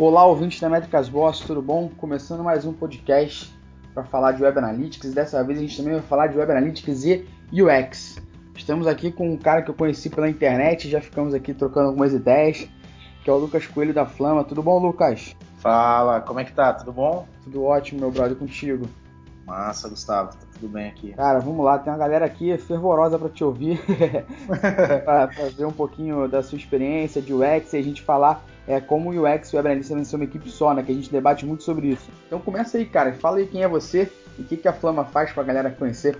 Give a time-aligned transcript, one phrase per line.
[0.00, 1.90] Olá, ouvintes da Métricas Boss, tudo bom?
[1.98, 3.54] Começando mais um podcast
[3.92, 5.12] para falar de Web Analytics.
[5.12, 8.16] Dessa vez a gente também vai falar de Web Analytics e UX.
[8.56, 12.14] Estamos aqui com um cara que eu conheci pela internet, já ficamos aqui trocando algumas
[12.14, 12.66] ideias,
[13.22, 14.42] que é o Lucas Coelho da Flama.
[14.42, 15.36] Tudo bom, Lucas?
[15.58, 16.72] Fala, como é que tá?
[16.72, 17.26] Tudo bom?
[17.44, 18.88] Tudo ótimo, meu brother, contigo.
[19.44, 21.12] Massa, Gustavo, tá tudo bem aqui.
[21.12, 23.78] Cara, vamos lá, tem uma galera aqui fervorosa para te ouvir,
[25.04, 29.10] para ver um pouquinho da sua experiência de UX e a gente falar é, como
[29.10, 30.84] o UX e o Web Analytics devem ser uma equipe só, né?
[30.84, 32.08] Que a gente debate muito sobre isso.
[32.28, 35.04] Então começa aí, cara, fala aí quem é você e o que, que a Flama
[35.04, 36.16] faz para a galera conhecer.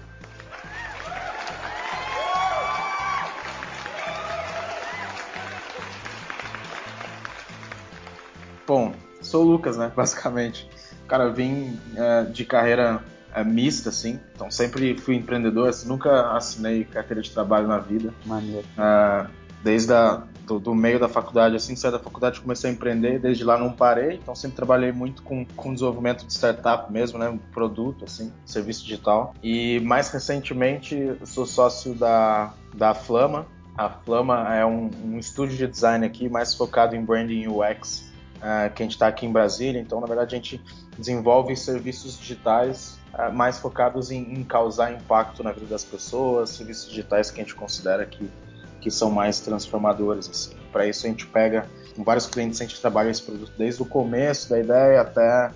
[8.67, 8.93] Bom,
[9.23, 9.91] sou o Lucas, né?
[9.95, 10.69] Basicamente.
[11.07, 13.01] Cara, eu vim é, de carreira
[13.33, 14.19] é, mista, assim.
[14.35, 18.13] Então sempre fui empreendedor, assim, nunca assinei carteira de trabalho na vida.
[18.27, 18.67] Maneiro.
[18.77, 19.27] É,
[19.63, 23.45] desde a, do, do, meio da faculdade, assim, saí da faculdade comecei a empreender, desde
[23.45, 28.05] lá não parei, então sempre trabalhei muito com, com desenvolvimento de startup mesmo, né, produto,
[28.05, 29.35] assim, serviço digital.
[29.43, 33.47] E mais recentemente sou sócio da, da Flama.
[33.77, 38.73] A Flama é um, um estúdio de design aqui mais focado em branding UX, uh,
[38.75, 40.61] que a gente está aqui em Brasília, então na verdade a gente
[40.99, 46.89] desenvolve serviços digitais uh, mais focados em, em causar impacto na vida das pessoas, serviços
[46.89, 48.29] digitais que a gente considera que
[48.81, 50.29] que são mais transformadores.
[50.29, 50.57] Assim.
[50.73, 53.85] Para isso a gente pega com vários clientes, a gente trabalha esse produto desde o
[53.85, 55.51] começo da ideia até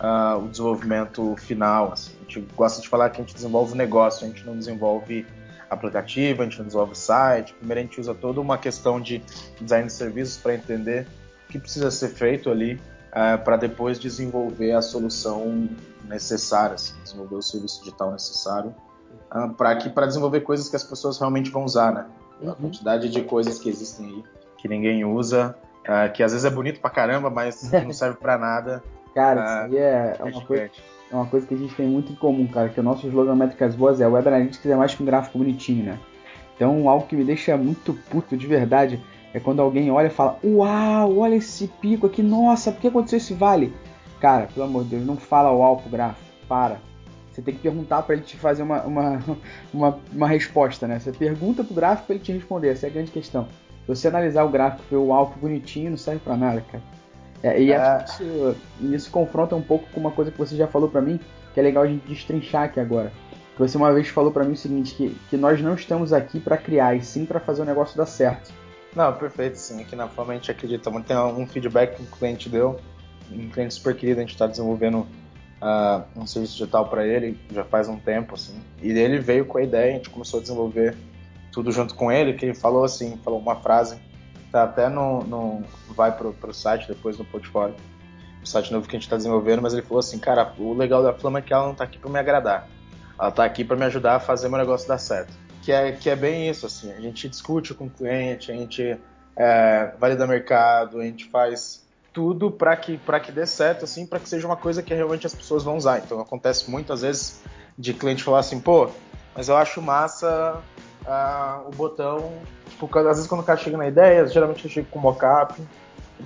[0.00, 1.92] uh, o desenvolvimento final.
[1.92, 2.12] Assim.
[2.20, 5.26] A gente gosta de falar que a gente desenvolve o negócio, a gente não desenvolve
[5.68, 7.54] aplicativo, a gente não desenvolve site.
[7.54, 9.22] Primeiro a gente usa toda uma questão de
[9.60, 11.06] design de serviços para entender
[11.48, 12.80] o que precisa ser feito ali uh,
[13.12, 15.68] ah, para depois desenvolver a solução
[16.04, 18.74] necessária, assim, desenvolver o serviço digital necessário
[19.34, 22.06] uh, para que para desenvolver coisas que as pessoas realmente vão usar, né?
[22.40, 22.50] Uhum.
[22.50, 24.24] A quantidade de coisas que existem aí
[24.60, 28.36] que ninguém usa, uh, que às vezes é bonito pra caramba, mas não serve pra
[28.36, 28.82] nada.
[29.14, 30.70] Cara, uh, isso aí é, é, uma coisa,
[31.10, 33.34] é uma coisa que a gente tem muito em comum, cara, que o nosso slogan
[33.34, 35.98] Métricas Boas é Web Analytics é mais que um gráfico bonitinho, né?
[36.54, 39.02] Então, algo que me deixa muito puto de verdade
[39.32, 43.16] é quando alguém olha e fala: Uau, olha esse pico aqui, nossa, por que aconteceu
[43.16, 43.72] esse vale?
[44.20, 46.78] Cara, pelo amor de Deus, não fala uau pro gráfico, para.
[47.30, 49.22] Você tem que perguntar para ele te fazer uma, uma,
[49.72, 50.98] uma, uma, resposta, né?
[50.98, 53.48] Você pergunta pro gráfico para ele te responder, essa é a grande questão.
[53.86, 56.82] Se você analisar o gráfico ver o alto bonitinho, não serve para nada, cara.
[57.42, 58.04] É, e é.
[58.04, 61.18] Isso, isso confronta um pouco com uma coisa que você já falou para mim,
[61.54, 63.12] que é legal a gente destrinchar aqui agora.
[63.54, 66.38] Que você uma vez falou para mim o seguinte, que, que nós não estamos aqui
[66.38, 68.52] para criar, e sim para fazer o negócio dar certo.
[68.94, 69.80] Não, perfeito, sim.
[69.80, 71.06] Aqui na Fama a gente acredita muito.
[71.06, 72.78] Tem um feedback que o cliente deu,
[73.30, 75.06] um cliente super querido, a gente está desenvolvendo
[75.60, 78.60] uh, um serviço digital para ele já faz um tempo, assim.
[78.82, 80.96] E ele veio com a ideia, a gente começou a desenvolver
[81.52, 84.00] tudo junto com ele, que ele falou assim, falou uma frase,
[84.50, 87.74] tá até no, no vai pro, pro site depois no portfólio,
[88.42, 91.02] o site novo que a gente está desenvolvendo, mas ele falou assim, cara, o legal
[91.02, 92.68] da Flama é que ela não tá aqui para me agradar,
[93.18, 95.32] ela tá aqui para me ajudar a fazer meu negócio dar certo.
[95.62, 98.98] Que é, que é bem isso, assim, a gente discute com o cliente, a gente
[99.36, 104.18] é, valida mercado, a gente faz tudo para que para que dê certo assim, para
[104.18, 105.98] que seja uma coisa que realmente as pessoas vão usar.
[105.98, 107.40] Então acontece muitas vezes
[107.78, 108.90] de cliente falar assim, pô,
[109.34, 110.60] mas eu acho massa
[111.06, 112.32] uh, o botão,
[112.68, 115.54] tipo, às vezes quando o cara chega na ideia, geralmente eu chego com mockup,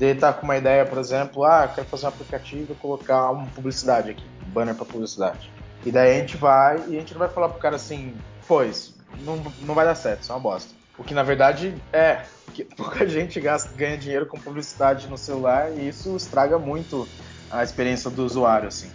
[0.00, 3.46] ele tá com uma ideia, por exemplo, ah, quero fazer um aplicativo e colocar uma
[3.46, 5.50] publicidade aqui, um banner para publicidade.
[5.84, 8.14] E daí a gente vai e a gente não vai falar pro cara assim,
[8.48, 10.74] pois, não, não vai dar certo, isso é uma bosta.
[10.96, 12.22] O que na verdade é,
[12.52, 17.08] que pouca gente gasta, ganha dinheiro com publicidade no celular e isso estraga muito
[17.50, 18.90] a experiência do usuário, assim.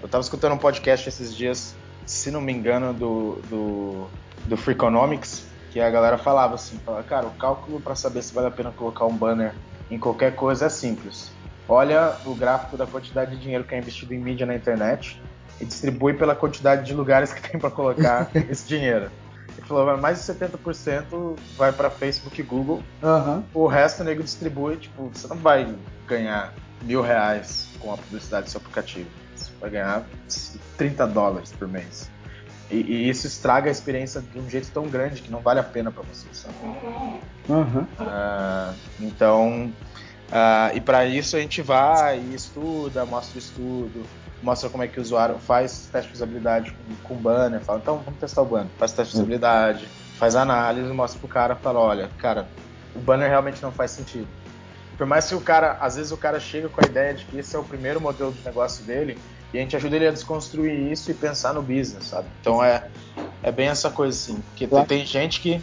[0.00, 1.74] Eu estava escutando um podcast esses dias,
[2.04, 4.06] se não me engano, do, do,
[4.46, 8.48] do Freakonomics, que a galera falava assim, fala, cara, o cálculo para saber se vale
[8.48, 9.54] a pena colocar um banner
[9.90, 11.30] em qualquer coisa é simples.
[11.68, 15.20] Olha o gráfico da quantidade de dinheiro que é investido em mídia na internet
[15.60, 19.10] e distribui pela quantidade de lugares que tem para colocar esse dinheiro.
[19.66, 22.82] Falou, mais de 70% vai para Facebook e Google.
[23.02, 23.42] Uhum.
[23.54, 25.74] O resto o nego distribui, tipo, você não vai
[26.06, 29.08] ganhar mil reais com a publicidade do seu aplicativo.
[29.36, 30.04] Você vai ganhar
[30.76, 32.10] 30 dólares por mês.
[32.70, 35.62] E, e, isso estraga a experiência de um jeito tão grande que não vale a
[35.62, 36.54] pena para você, sabe?
[37.48, 37.86] Uhum.
[38.00, 39.72] Uh, então,
[40.32, 44.04] uh, e para isso a gente vai e estuda, mostra o estudo,
[44.42, 47.98] mostra como é que o usuário faz teste de usabilidade com, com banner, fala, então
[47.98, 49.22] vamos testar o banner, faz teste de uhum.
[49.22, 49.86] usabilidade,
[50.18, 52.48] faz análise, mostra pro cara, fala, olha, cara,
[52.94, 54.26] o banner realmente não faz sentido.
[54.96, 57.38] Por mais que o cara, às vezes o cara chega com a ideia de que
[57.38, 59.18] esse é o primeiro modelo de negócio dele,
[59.52, 62.26] e a gente ajuda ele a desconstruir isso e pensar no business, sabe?
[62.40, 62.88] Então é,
[63.42, 65.62] é bem essa coisa assim, porque tem, tem gente que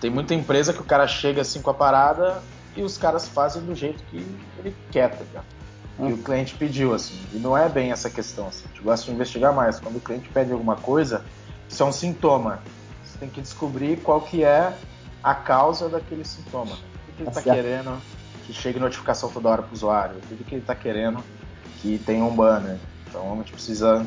[0.00, 2.40] tem muita empresa que o cara chega assim com a parada
[2.76, 4.16] e os caras fazem do jeito que
[4.58, 5.58] ele quer, tá ligado?
[6.06, 7.18] que o cliente pediu, assim.
[7.32, 8.64] E não é bem essa questão, assim.
[8.66, 9.80] A gente gosta de investigar mais.
[9.80, 11.24] Quando o cliente pede alguma coisa,
[11.68, 12.62] isso é um sintoma.
[13.04, 14.72] Você tem que descobrir qual que é
[15.22, 16.72] a causa daquele sintoma.
[16.72, 18.00] O que ele está tá querendo
[18.46, 20.16] que chegue notificação toda hora para o usuário?
[20.18, 21.22] O que ele está querendo
[21.82, 22.78] que tenha um banner?
[23.08, 24.06] Então a gente precisa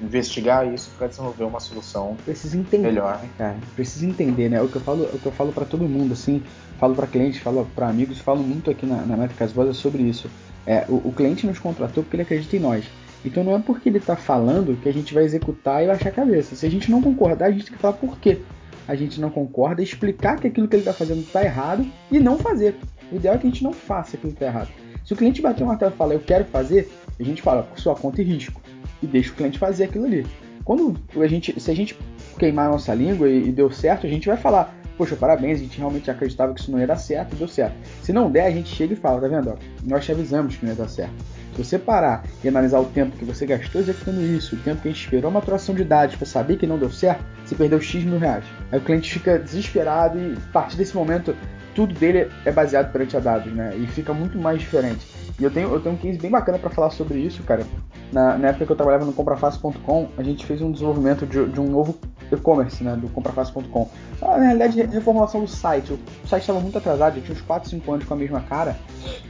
[0.00, 3.18] investigar isso para desenvolver uma solução precisa entender, melhor.
[3.18, 3.56] Né, cara?
[3.74, 4.60] Precisa entender, né?
[4.60, 6.42] O que eu falo, o que eu falo para todo mundo, assim,
[6.78, 10.28] falo para clientes, falo para amigos, falo muito aqui na, na Métricas Boas sobre isso.
[10.66, 12.84] É, o, o, cliente nos contratou porque ele acredita em nós.
[13.24, 16.12] Então não é porque ele está falando que a gente vai executar e baixar a
[16.12, 16.54] cabeça.
[16.54, 18.40] Se a gente não concordar, a gente tem que falar por quê
[18.86, 22.38] a gente não concorda, explicar que aquilo que ele está fazendo está errado e não
[22.38, 22.76] fazer.
[23.10, 24.68] O ideal é que a gente não faça aquilo que está errado.
[25.04, 27.78] Se o cliente bater um martelo e falar eu quero fazer, a gente fala por
[27.78, 28.63] sua conta e risco
[29.04, 30.26] e deixa o cliente fazer aquilo ali.
[30.64, 31.96] Quando a gente, se a gente
[32.38, 35.62] queimar a nossa língua e, e deu certo, a gente vai falar poxa, parabéns, a
[35.62, 37.74] gente realmente acreditava que isso não ia dar certo deu certo.
[38.02, 39.50] Se não der, a gente chega e fala, tá vendo?
[39.50, 41.14] Ó, nós te avisamos que não ia dar certo.
[41.54, 44.88] Se você parar e analisar o tempo que você gastou executando isso, o tempo que
[44.88, 47.80] a gente esperou uma atuação de dados para saber que não deu certo, você perdeu
[47.80, 48.44] X mil reais.
[48.72, 51.36] Aí o cliente fica desesperado e a partir desse momento
[51.74, 53.74] tudo dele é baseado perante a dados, né?
[53.76, 55.06] E fica muito mais diferente.
[55.38, 57.64] E eu tenho, eu tenho um case bem bacana para falar sobre isso, cara.
[58.12, 61.60] Na, na, época que eu trabalhava no comprafácil.com, a gente fez um desenvolvimento de, de
[61.60, 61.96] um novo
[62.30, 63.88] e-commerce, né, do comprafácil.com.
[64.20, 65.92] Na realidade, reformulação do site.
[65.92, 68.76] O site estava muito atrasado, tinha uns 4, 5 anos com a mesma cara.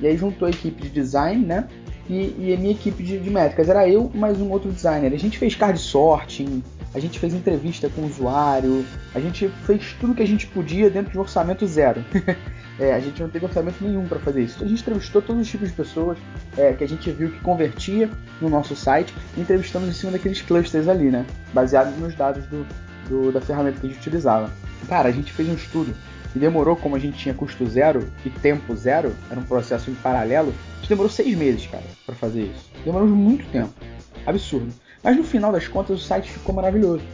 [0.01, 1.67] E aí juntou a equipe de design, né,
[2.09, 3.69] e, e a minha equipe de, de métricas.
[3.69, 5.13] Era eu mais um outro designer.
[5.13, 6.63] A gente fez card sorting,
[6.95, 10.89] a gente fez entrevista com o usuário, a gente fez tudo que a gente podia
[10.89, 12.05] dentro de um orçamento zero.
[12.77, 14.65] É, a gente não teve orçamento nenhum para fazer isso.
[14.65, 16.19] A gente entrevistou todos os tipos de pessoas
[16.59, 18.11] é, que a gente viu que convertia
[18.41, 21.25] no nosso site e entrevistamos em cima daqueles clusters ali, né?
[21.53, 22.67] Baseados nos dados do,
[23.09, 24.51] do, da ferramenta que a gente utilizava.
[24.89, 25.95] Cara, a gente fez um estudo
[26.35, 29.95] e demorou, como a gente tinha custo zero e tempo zero, era um processo em
[29.95, 32.73] paralelo, a gente demorou seis meses, cara, para fazer isso.
[32.85, 33.73] Demoramos muito tempo.
[34.27, 34.75] Absurdo.
[35.05, 37.05] Mas no final das contas, o site ficou maravilhoso.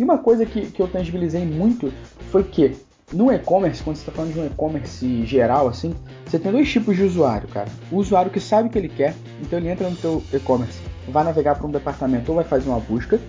[0.00, 1.92] E uma coisa que, que eu tangibilizei muito
[2.32, 2.74] foi que
[3.12, 5.94] no e-commerce, quando você está falando de um e-commerce geral, assim,
[6.26, 7.68] você tem dois tipos de usuário, cara.
[7.92, 11.22] O usuário que sabe o que ele quer, então ele entra no teu e-commerce, vai
[11.22, 13.20] navegar para um departamento ou vai fazer uma busca,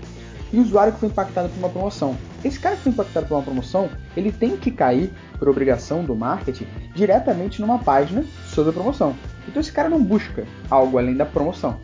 [0.54, 2.16] e o usuário que foi impactado por uma promoção.
[2.44, 6.16] Esse cara que foi impactado por uma promoção, ele tem que cair, por obrigação do
[6.16, 6.66] marketing,
[6.96, 9.14] diretamente numa página sobre a promoção.
[9.48, 11.78] Então esse cara não busca algo além da promoção.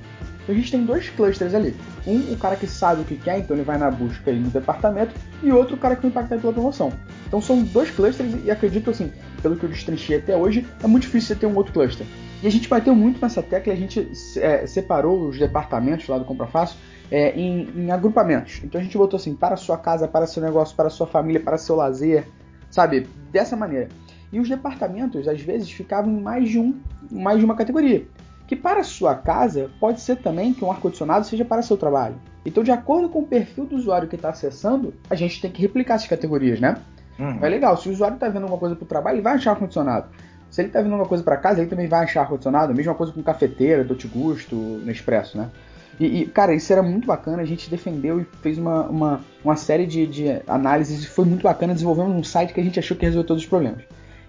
[0.44, 1.76] Então a gente tem dois clusters ali.
[2.06, 4.50] Um, o cara que sabe o que quer, então ele vai na busca aí no
[4.50, 6.92] departamento, e outro, o cara que foi impactado pela promoção.
[7.28, 9.12] Então são dois clusters e acredito assim,
[9.42, 12.06] pelo que eu destrinchei até hoje, é muito difícil você ter um outro cluster.
[12.42, 16.26] E a gente bateu muito nessa tecla, a gente é, separou os departamentos lá do
[16.26, 16.78] Compra Fácil
[17.12, 18.62] é, em, em, agrupamentos.
[18.64, 21.58] Então a gente botou assim, para sua casa, para seu negócio, para sua família, para
[21.58, 22.28] seu lazer,
[22.70, 23.08] sabe?
[23.32, 23.90] Dessa maneira.
[24.34, 26.80] E os departamentos, às vezes, ficavam em mais de, um,
[27.12, 28.08] mais de uma categoria
[28.51, 32.15] que para sua casa pode ser também que um ar-condicionado seja para seu trabalho.
[32.45, 35.62] Então, de acordo com o perfil do usuário que está acessando, a gente tem que
[35.62, 36.75] replicar essas categorias, né?
[37.18, 37.39] Uhum.
[37.42, 39.51] É legal, se o usuário está vendo alguma coisa para o trabalho, ele vai achar
[39.51, 40.09] ar-condicionado.
[40.50, 42.75] Se ele está vendo alguma coisa para casa, ele também vai achar ar-condicionado.
[42.75, 45.50] Mesma coisa com cafeteira, Dolce Gusto, Nespresso, né?
[45.97, 49.56] E, e, cara, isso era muito bacana, a gente defendeu e fez uma, uma, uma
[49.56, 52.97] série de, de análises e foi muito bacana, desenvolvemos um site que a gente achou
[52.97, 53.83] que resolveu todos os problemas.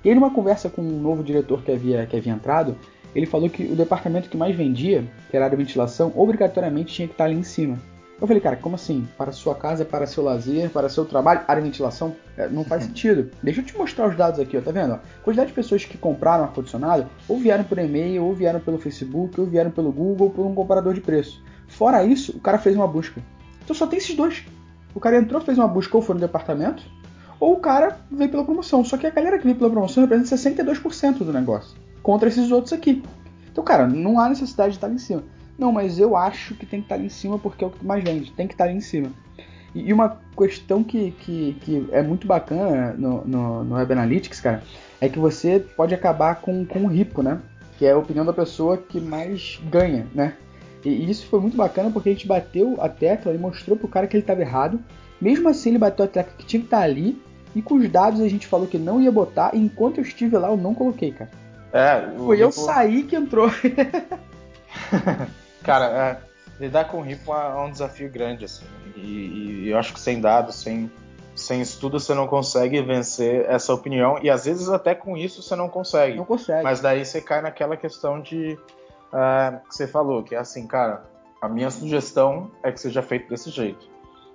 [0.05, 2.77] E aí, numa conversa com um novo diretor que havia, que havia entrado,
[3.15, 6.95] ele falou que o departamento que mais vendia, que era a área de ventilação, obrigatoriamente
[6.95, 7.79] tinha que estar ali em cima.
[8.21, 9.07] Eu falei, cara, como assim?
[9.19, 12.15] Para sua casa, para seu lazer, para seu trabalho, área de ventilação?
[12.37, 13.31] É, não faz sentido.
[13.43, 14.95] Deixa eu te mostrar os dados aqui, ó, tá vendo?
[14.95, 19.41] A quantidade de pessoas que compraram ar-condicionado ou vieram por e-mail, ou vieram pelo Facebook,
[19.41, 21.43] ou vieram pelo Google, ou por um comparador de preço.
[21.67, 23.21] Fora isso, o cara fez uma busca.
[23.65, 24.45] Então só tem esses dois.
[24.95, 26.85] O cara entrou, fez uma busca ou foi no departamento,
[27.41, 28.85] ou o cara veio pela promoção.
[28.85, 32.73] Só que a galera que veio pela promoção representa 62% do negócio contra esses outros
[32.73, 33.03] aqui.
[33.51, 35.23] Então, cara, não há necessidade de estar ali em cima.
[35.59, 37.85] Não, mas eu acho que tem que estar ali em cima porque é o que
[37.85, 39.11] mais vende, tem que estar ali em cima.
[39.75, 44.63] E uma questão que, que, que é muito bacana no, no, no, Web Analytics, cara,
[45.01, 47.41] é que você pode acabar com, com o RIPO, né?
[47.79, 50.35] Que é a opinião da pessoa que mais ganha, né?
[50.85, 54.07] E isso foi muito bacana porque a gente bateu a tecla e mostrou pro cara
[54.07, 54.79] que ele estava errado.
[55.21, 57.21] Mesmo assim, ele bateu a tecla que tinha que estar ali.
[57.55, 59.55] E com os dados a gente falou que não ia botar.
[59.55, 61.31] E enquanto eu estive lá, eu não coloquei, cara.
[61.73, 63.51] É, Foi eu sair que entrou.
[65.65, 66.19] Cara, é,
[66.63, 68.65] lidar com o Ripple é um desafio grande, assim.
[68.97, 70.91] E, e, eu acho que sem dados, sem,
[71.35, 74.19] sem estudo, você não consegue vencer essa opinião.
[74.23, 76.17] E às vezes até com isso você não consegue.
[76.17, 76.63] Não consegue.
[76.63, 78.59] Mas daí você cai naquela questão de.
[79.13, 81.05] Uh, que você falou, que é assim, cara,
[81.41, 83.91] a minha sugestão é que seja feito desse jeito.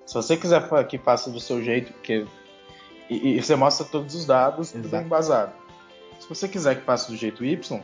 [0.05, 2.25] Se você quiser que faça do seu jeito, porque.
[3.09, 4.83] E, e você mostra todos os dados, Exato.
[4.83, 5.53] tudo bem embasado.
[6.19, 7.81] Se você quiser que faça do jeito Y,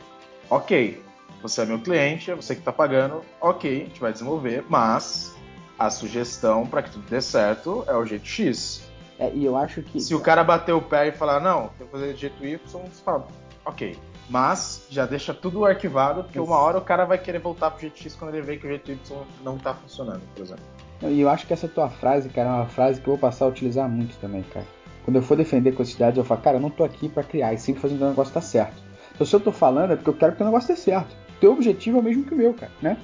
[0.50, 1.02] ok.
[1.42, 5.34] você é meu cliente, é você que está pagando, ok, a gente vai desenvolver, mas
[5.78, 8.82] a sugestão para que tudo dê certo é o jeito X.
[9.18, 10.00] É, e eu acho que.
[10.00, 12.58] Se o cara bater o pé e falar, não, tem que fazer do jeito Y,
[12.66, 13.26] você fala,
[13.64, 13.96] ok.
[14.28, 17.98] Mas já deixa tudo arquivado, porque uma hora o cara vai querer voltar pro jeito
[17.98, 20.64] X quando ele vê que o jeito Y não está funcionando, por exemplo.
[21.02, 23.44] E eu acho que essa tua frase, cara, é uma frase que eu vou passar
[23.44, 24.66] a utilizar muito também, cara.
[25.04, 27.22] Quando eu for defender com esses dados, eu falo, cara, eu não tô aqui para
[27.22, 28.82] criar, e sim fazer o negócio tá certo.
[29.14, 31.14] Então se eu tô falando é porque eu quero que o negócio dê certo.
[31.36, 32.96] O teu objetivo é o mesmo que o meu, cara, né?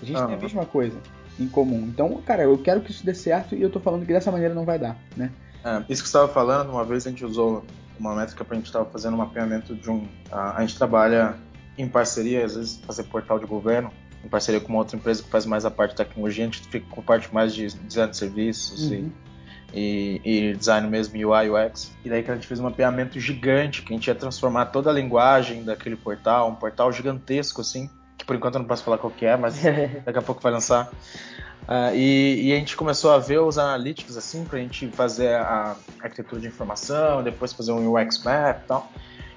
[0.00, 0.98] A gente tem a mesma coisa
[1.38, 1.88] em comum.
[1.92, 4.54] Então, cara, eu quero que isso dê certo e eu tô falando que dessa maneira
[4.54, 5.30] não vai dar, né?
[5.64, 7.64] É, isso que você estava falando, uma vez a gente usou
[7.98, 10.06] uma métrica para a gente estava fazendo um mapeamento de um.
[10.30, 11.36] A, a gente trabalha
[11.76, 13.90] em parceria, às vezes fazer portal de governo,
[14.24, 16.60] em parceria com uma outra empresa que faz mais a parte de tecnologia, a gente
[16.68, 19.10] fica com parte mais de design de serviços uhum.
[19.72, 21.92] E, e, design mesmo, UI, UX.
[22.04, 24.90] E daí que a gente fez um mapeamento gigante, que a gente ia transformar toda
[24.90, 28.98] a linguagem daquele portal, um portal gigantesco assim, que por enquanto eu não posso falar
[28.98, 29.60] qual que é, mas
[30.04, 30.90] daqui a pouco vai lançar.
[31.68, 35.34] Uh, e, e, a gente começou a ver os analytics assim para a gente fazer
[35.34, 38.90] a arquitetura de informação, depois fazer um UX map e tal.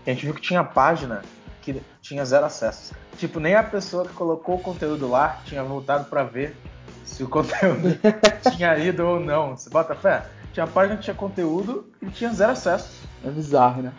[0.05, 1.23] E a gente viu que tinha página
[1.61, 2.93] que tinha zero acessos.
[3.17, 6.55] Tipo, nem a pessoa que colocou o conteúdo lá tinha voltado para ver
[7.05, 7.97] se o conteúdo
[8.55, 9.57] tinha ido ou não.
[9.57, 10.25] Você bota fé?
[10.53, 12.99] Tinha página que tinha conteúdo e tinha zero acessos.
[13.23, 13.93] É bizarro, né?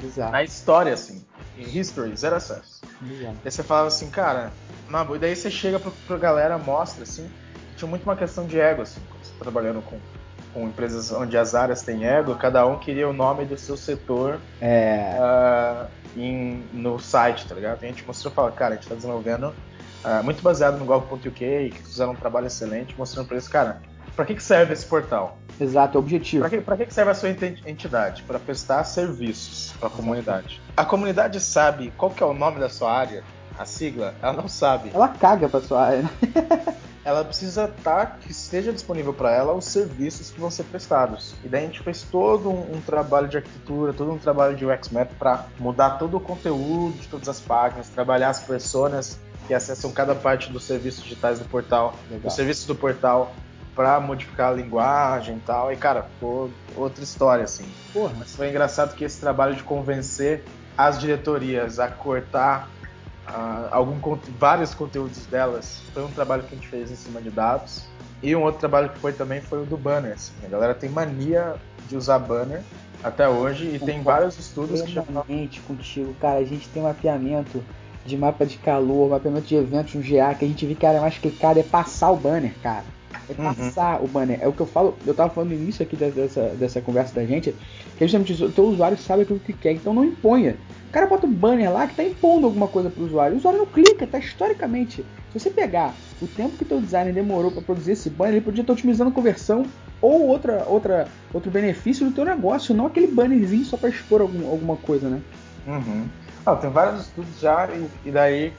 [0.00, 0.32] Bizarro.
[0.32, 1.24] Na história, assim.
[1.56, 2.80] Em history, zero acessos.
[3.00, 3.36] Bizarro.
[3.44, 4.52] Aí você falava assim, cara,
[4.88, 5.16] na boa.
[5.16, 7.30] E daí você chega pra, pra galera, mostra, assim
[7.76, 9.98] tinha muito uma questão de ego, assim, você tá trabalhando com,
[10.52, 14.40] com empresas onde as áreas têm ego, cada um queria o nome do seu setor
[14.60, 15.16] é.
[15.18, 17.82] uh, em, no site, tá ligado?
[17.82, 19.54] E a gente mostrou e falou, cara, a gente tá desenvolvendo
[20.04, 23.80] uh, muito baseado no Gov.uk, que fizeram um trabalho excelente, mostrando para eles, cara,
[24.14, 25.38] para que, que serve esse portal?
[25.60, 26.42] Exato, é objetivo.
[26.42, 28.22] Para que, pra que serve a sua entidade?
[28.22, 30.60] Para prestar serviços para a comunidade.
[30.76, 33.24] A comunidade sabe qual que é o nome da sua área?
[33.58, 34.14] A sigla?
[34.20, 34.90] Ela não sabe.
[34.92, 36.10] Ela caga para sua área.
[37.04, 41.34] ela precisa estar, tá, que esteja disponível para ela os serviços que vão ser prestados.
[41.44, 44.64] E daí a gente fez todo um, um trabalho de arquitetura, todo um trabalho de
[44.64, 49.54] UX Map para mudar todo o conteúdo de todas as páginas, trabalhar as personas que
[49.54, 52.28] acessam cada parte dos serviços digitais do portal, Legal.
[52.28, 53.34] os serviços do portal
[53.74, 55.72] para modificar a linguagem e tal.
[55.72, 57.64] E cara, ficou outra história assim.
[57.92, 60.44] Porra, mas foi engraçado que esse trabalho de convencer
[60.76, 62.68] as diretorias a cortar
[63.28, 65.80] uh, algum, vários conteúdos delas.
[65.92, 67.84] Foi um trabalho que a gente fez em cima de dados.
[68.22, 70.12] E um outro trabalho que foi também foi o do banner.
[70.12, 70.32] Assim.
[70.44, 71.56] A galera tem mania
[71.88, 72.62] de usar banner
[73.02, 75.02] até hoje e tem vários estudos que já
[75.66, 77.62] contigo, cara, a gente tem um mapeamento
[78.04, 81.00] de mapa de calor, mapeamento de eventos no GA, que a gente viu que era
[81.00, 82.84] mais clicado é passar o banner, cara.
[83.28, 83.54] É uhum.
[83.54, 84.04] passar uhum.
[84.04, 84.38] o banner.
[84.42, 87.24] É o que eu falo, eu tava falando no início aqui dessa, dessa conversa da
[87.24, 87.54] gente,
[87.96, 90.56] que justamente o teu usuário sabe aquilo que quer, então não imponha
[90.94, 93.34] cara bota um banner lá que tá impondo alguma coisa pro usuário.
[93.34, 95.04] O usuário não clica, tá historicamente.
[95.32, 95.92] Se você pegar
[96.22, 99.66] o tempo que teu designer demorou para produzir esse banner, ele podia estar otimizando conversão
[100.00, 104.48] ou outra, outra, outro benefício do teu negócio, não aquele bannerzinho só para expor algum,
[104.48, 105.20] alguma coisa, né?
[105.66, 106.06] Uhum.
[106.60, 108.52] Tem vários estudos já e, e, daí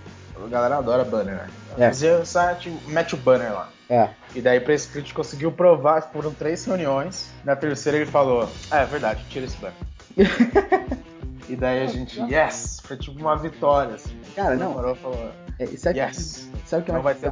[0.44, 1.48] a galera adora banner, né?
[1.78, 1.90] É.
[1.90, 3.70] O site, mete o banner lá.
[3.90, 4.10] É.
[4.34, 7.30] E daí pra esse cliente conseguiu provar, foram três reuniões.
[7.44, 9.76] Na terceira ele falou, ah, é verdade, tira esse banner.
[11.48, 12.80] E daí a gente, yes!
[12.84, 14.16] Foi tipo uma vitória, assim.
[14.36, 14.70] Cara, não.
[14.70, 16.50] Demorou, falou, é, sabe, yes!
[16.66, 17.32] Sabe o que é mais vai ter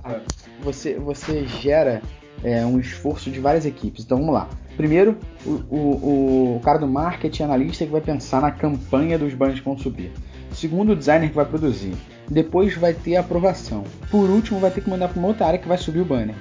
[0.61, 2.01] você, você gera
[2.43, 4.05] é, um esforço de várias equipes.
[4.05, 4.47] Então vamos lá.
[4.77, 9.59] Primeiro, o, o, o, cara do marketing analista que vai pensar na campanha dos banners
[9.59, 10.11] que vão subir.
[10.53, 11.93] Segundo, o designer que vai produzir.
[12.29, 13.83] Depois vai ter a aprovação.
[14.09, 16.35] Por último, vai ter que mandar para uma outra área que vai subir o banner.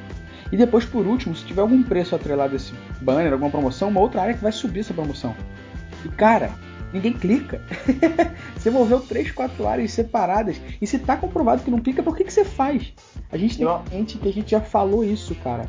[0.52, 4.00] E depois, por último, se tiver algum preço atrelado a esse banner, alguma promoção, uma
[4.00, 5.34] outra área que vai subir essa promoção.
[6.04, 6.50] E cara,
[6.92, 7.62] ninguém clica.
[8.54, 12.24] você moveu três, quatro áreas separadas e se tá comprovado que não clica, por que,
[12.24, 12.92] que você faz?
[13.30, 15.64] A gente tem gente que a gente já falou isso, cara.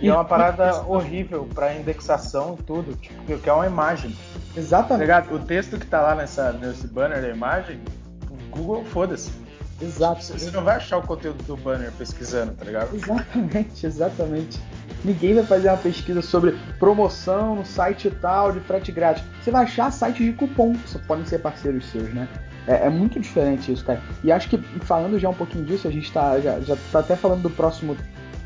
[0.00, 4.16] E, é uma parada horrível para indexação e tudo, tipo, que é uma imagem.
[4.56, 5.08] Exatamente.
[5.08, 7.80] Tá o texto que tá lá nessa, nesse banner da imagem,
[8.30, 9.30] o Google foda-se.
[9.80, 10.22] Exato.
[10.22, 12.94] Você não vai achar o conteúdo do banner pesquisando, tá ligado?
[12.94, 14.60] Exatamente, exatamente.
[15.02, 19.24] Ninguém vai fazer uma pesquisa sobre promoção no site tal de frete grátis.
[19.42, 22.28] Você vai achar sites de cupom, que podem ser parceiros seus, né?
[22.66, 24.00] É, é, muito diferente isso, cara.
[24.22, 27.16] E acho que falando já um pouquinho disso, a gente tá, já, já tá até
[27.16, 27.96] falando do próximo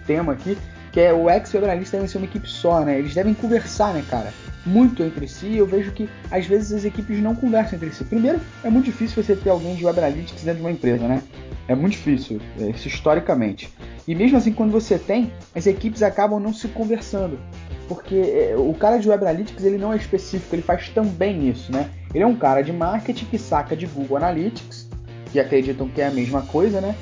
[0.07, 0.57] tema aqui,
[0.95, 2.97] que é o ex e o analista devem ser uma equipe só, né?
[2.97, 4.33] Eles devem conversar, né, cara?
[4.65, 5.57] Muito entre si.
[5.57, 8.05] Eu vejo que às vezes as equipes não conversam entre si.
[8.05, 11.21] Primeiro, é muito difícil você ter alguém de web analytics dentro de uma empresa, né?
[11.67, 13.75] É muito difícil, é, isso historicamente.
[14.07, 17.41] E mesmo assim, quando você tem, as equipes acabam não se conversando.
[17.89, 21.73] Porque é, o cara de Web Analytics ele não é específico, ele faz também isso,
[21.73, 21.91] né?
[22.15, 24.89] Ele é um cara de marketing que saca de Google Analytics
[25.33, 26.95] que acreditam que é a mesma coisa, né?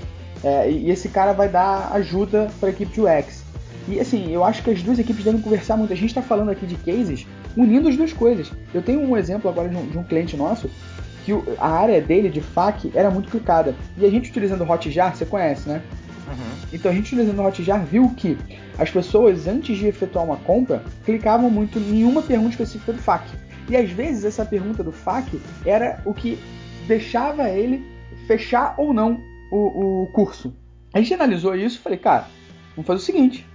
[0.43, 3.43] É, e esse cara vai dar ajuda para a equipe de UX.
[3.89, 5.93] E assim, eu acho que as duas equipes devem conversar muito.
[5.93, 7.27] A gente está falando aqui de cases
[7.57, 8.53] unindo as duas coisas.
[8.73, 10.71] Eu tenho um exemplo agora de um, de um cliente nosso
[11.25, 13.75] que o, a área dele de FAQ era muito clicada.
[13.97, 15.83] E a gente utilizando o Hotjar, você conhece, né?
[16.29, 16.69] Uhum.
[16.73, 18.39] Então a gente utilizando o Hotjar viu que
[18.79, 23.29] as pessoas, antes de efetuar uma compra, clicavam muito em uma pergunta específica do FAQ.
[23.69, 26.39] E às vezes essa pergunta do FAQ era o que
[26.87, 27.85] deixava ele
[28.27, 30.55] fechar ou não o, o curso.
[30.93, 32.27] A gente analisou isso e falei, cara,
[32.75, 33.47] vamos fazer o seguinte: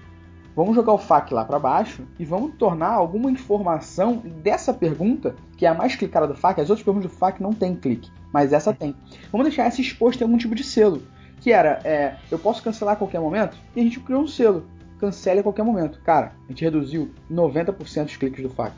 [0.57, 5.67] vamos jogar o FAQ lá para baixo e vamos tornar alguma informação dessa pergunta, que
[5.67, 6.61] é a mais clicada do FAQ.
[6.61, 8.95] As outras perguntas do FAQ não tem clique, mas essa tem.
[9.31, 11.03] Vamos deixar essa exposta em algum tipo de selo.
[11.41, 13.55] Que era, é, eu posso cancelar a qualquer momento?
[13.75, 14.65] E a gente criou um selo.
[14.99, 16.01] Cancele a qualquer momento.
[16.03, 18.75] Cara, a gente reduziu 90% dos cliques do FAQ.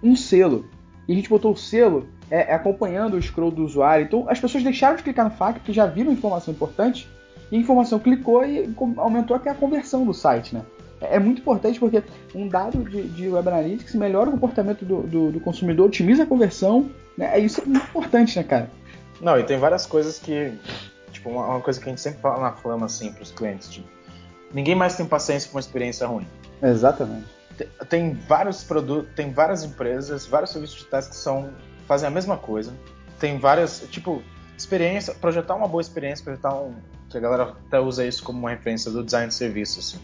[0.00, 0.66] um selo.
[1.08, 4.04] E a gente botou o selo é, é, acompanhando o scroll do usuário.
[4.04, 7.08] Então as pessoas deixaram de clicar no FAQ porque já viram informação importante
[7.50, 10.62] e a informação clicou e aumentou até a conversão do site, né?
[11.00, 12.02] É, é muito importante porque
[12.34, 16.26] um dado de, de Web Analytics melhora o comportamento do, do, do consumidor, otimiza a
[16.26, 17.38] conversão, né?
[17.38, 18.70] Isso é muito importante, né, cara?
[19.20, 20.52] Não, e tem várias coisas que,
[21.12, 23.68] tipo, uma, uma coisa que a gente sempre fala na flama, assim, para os clientes,
[23.68, 23.88] tipo,
[24.52, 26.26] ninguém mais tem paciência com uma experiência ruim.
[26.62, 27.26] Exatamente.
[27.56, 31.50] Tem, tem vários produtos, tem várias empresas, vários serviços digitais que são
[31.86, 32.72] fazem a mesma coisa.
[33.18, 34.22] Tem várias, tipo,
[34.56, 36.72] experiência, projetar uma boa experiência, projetar um,
[37.10, 39.98] que a galera até usa isso como uma referência do design de serviço, assim.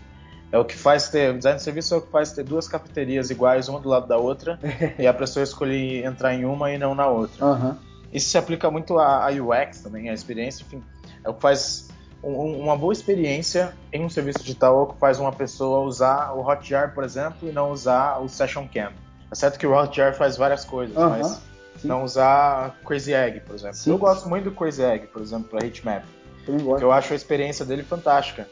[0.52, 2.68] É o que faz ter, o design de serviço é o que faz ter duas
[2.68, 4.58] cafeterias iguais, uma do lado da outra,
[4.98, 7.44] e a pessoa escolher entrar em uma e não na outra.
[7.44, 7.76] Uhum.
[8.12, 10.82] Isso se aplica muito a UX também, a experiência, enfim,
[11.24, 11.88] é o que faz
[12.22, 16.32] um, uma boa experiência em um serviço digital, é o que faz uma pessoa usar
[16.32, 18.92] o Hotjar, por exemplo, e não usar o Session Cam.
[19.30, 21.10] É certo que o Hotjar faz várias coisas, uhum.
[21.10, 21.42] mas
[21.80, 21.88] Sim.
[21.88, 23.76] não usar Crazy Egg, por exemplo.
[23.76, 23.90] Sim.
[23.90, 26.04] Eu gosto muito do Crazy Egg, por exemplo, para Hitmap.
[26.48, 28.48] Eu, acho a experiência dele fantástica.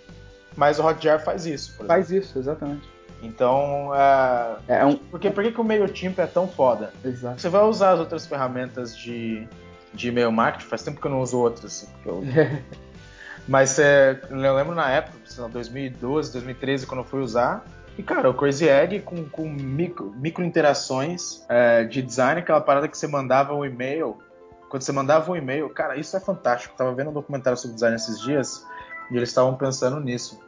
[0.57, 1.75] Mas o Hotjar faz isso.
[1.87, 2.89] Faz isso, exatamente.
[3.23, 4.97] Então, é, é um...
[4.97, 6.93] porque por que, que o MailChimp é tão foda?
[7.05, 7.41] Exato.
[7.41, 9.49] Você vai usar as outras ferramentas de,
[9.93, 11.65] de e-mail marketing, faz tempo que eu não uso outras.
[11.65, 12.23] Assim, eu...
[13.49, 17.65] Mas é, eu lembro na época, 2012, 2013, quando eu fui usar,
[17.97, 22.89] e, cara, o Crazy Egg com, com micro, micro interações é, de design, aquela parada
[22.89, 24.19] que você mandava um e-mail.
[24.75, 26.75] Quando você mandava um e-mail, cara, isso é fantástico.
[26.75, 28.67] Eu tava vendo um documentário sobre design esses dias
[29.09, 30.41] e eles estavam pensando nisso.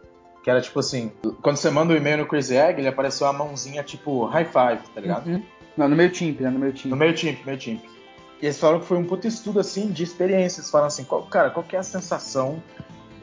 [0.42, 3.32] Que era tipo assim, quando você manda um e-mail no Crazy Egg, ele apareceu uma
[3.32, 5.28] mãozinha tipo high five, tá ligado?
[5.28, 5.46] Uhum.
[5.76, 6.50] Não, no meio timp, né?
[6.50, 6.90] No meio timp.
[6.90, 7.84] No meio timp, meio timp.
[8.42, 10.58] E eles falaram que foi um puto estudo assim de experiência.
[10.58, 12.60] Eles falaram assim, qual, cara, qual que é a sensação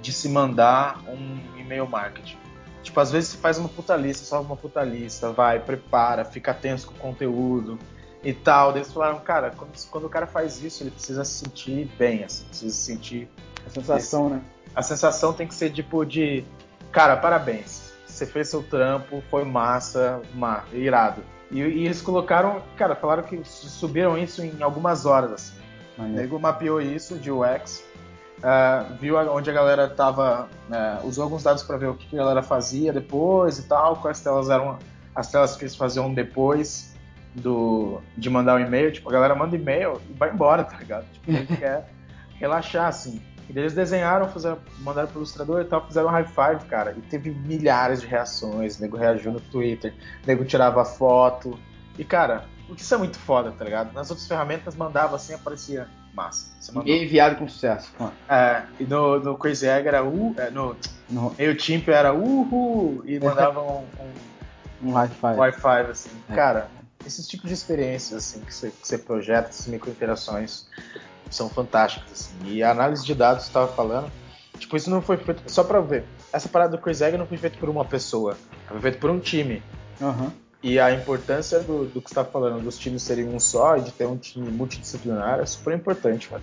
[0.02, 2.38] de se mandar um e-mail marketing?
[2.82, 6.54] Tipo, às vezes você faz uma puta lista, só uma puta lista, vai, prepara, fica
[6.54, 7.78] tenso com o conteúdo
[8.24, 8.76] e tal.
[8.76, 12.46] Eles falaram, cara, quando, quando, o cara faz isso, ele precisa se sentir bem, assim,
[12.46, 13.30] precisa se sentir.
[13.66, 14.42] A sensação, esse, né?
[14.76, 16.44] A sensação tem que ser tipo de,
[16.92, 21.24] cara, parabéns, você fez seu trampo, foi massa, ma, irado.
[21.52, 25.54] E, e eles colocaram, cara, falaram que subiram isso em algumas horas, assim.
[25.98, 27.84] O nego mapeou isso de UX
[28.40, 32.20] uh, viu onde a galera tava, uh, usou alguns dados para ver o que a
[32.20, 34.78] galera fazia depois e tal, quais telas eram
[35.16, 36.93] as telas que eles faziam depois
[37.36, 38.92] do, de mandar o um e-mail.
[38.92, 41.06] Tipo, a galera manda e-mail e vai embora, tá ligado?
[41.12, 41.90] Tipo, a gente quer
[42.36, 43.22] relaxar, assim.
[43.50, 46.96] E eles desenharam, fizeram, mandaram pro ilustrador e tal, fizeram um high five, cara.
[46.98, 49.94] E teve milhares de reações, o nego reagiu no Twitter,
[50.24, 51.60] o nego tirava foto.
[51.98, 53.94] E, cara, isso é muito foda, tá ligado?
[53.94, 56.54] Nas outras ferramentas mandava assim, aparecia massa.
[56.86, 57.92] E enviado com sucesso.
[58.30, 60.76] É, e no, no Crazy Egg era uh, é, no,
[61.10, 63.86] no MailChimp era uhul, e mandavam
[64.82, 65.36] um, um, um high five.
[65.36, 66.10] Um high five, assim.
[66.30, 66.36] É.
[66.36, 66.68] Cara,
[67.06, 70.66] esses tipos de experiências assim, que, você, que você projeta, essas microinterações,
[71.30, 72.12] são fantásticas.
[72.12, 72.54] Assim.
[72.54, 74.12] E a análise de dados que estava falando,
[74.58, 76.06] tipo, isso não foi feito só para ver.
[76.32, 78.38] Essa parada do Egg não foi feita por uma pessoa,
[78.68, 79.62] foi feito por um time.
[80.00, 80.32] Uhum.
[80.64, 83.92] E a importância do, do que está falando, dos times serem um só e de
[83.92, 86.42] ter um time multidisciplinar é super importante, cara.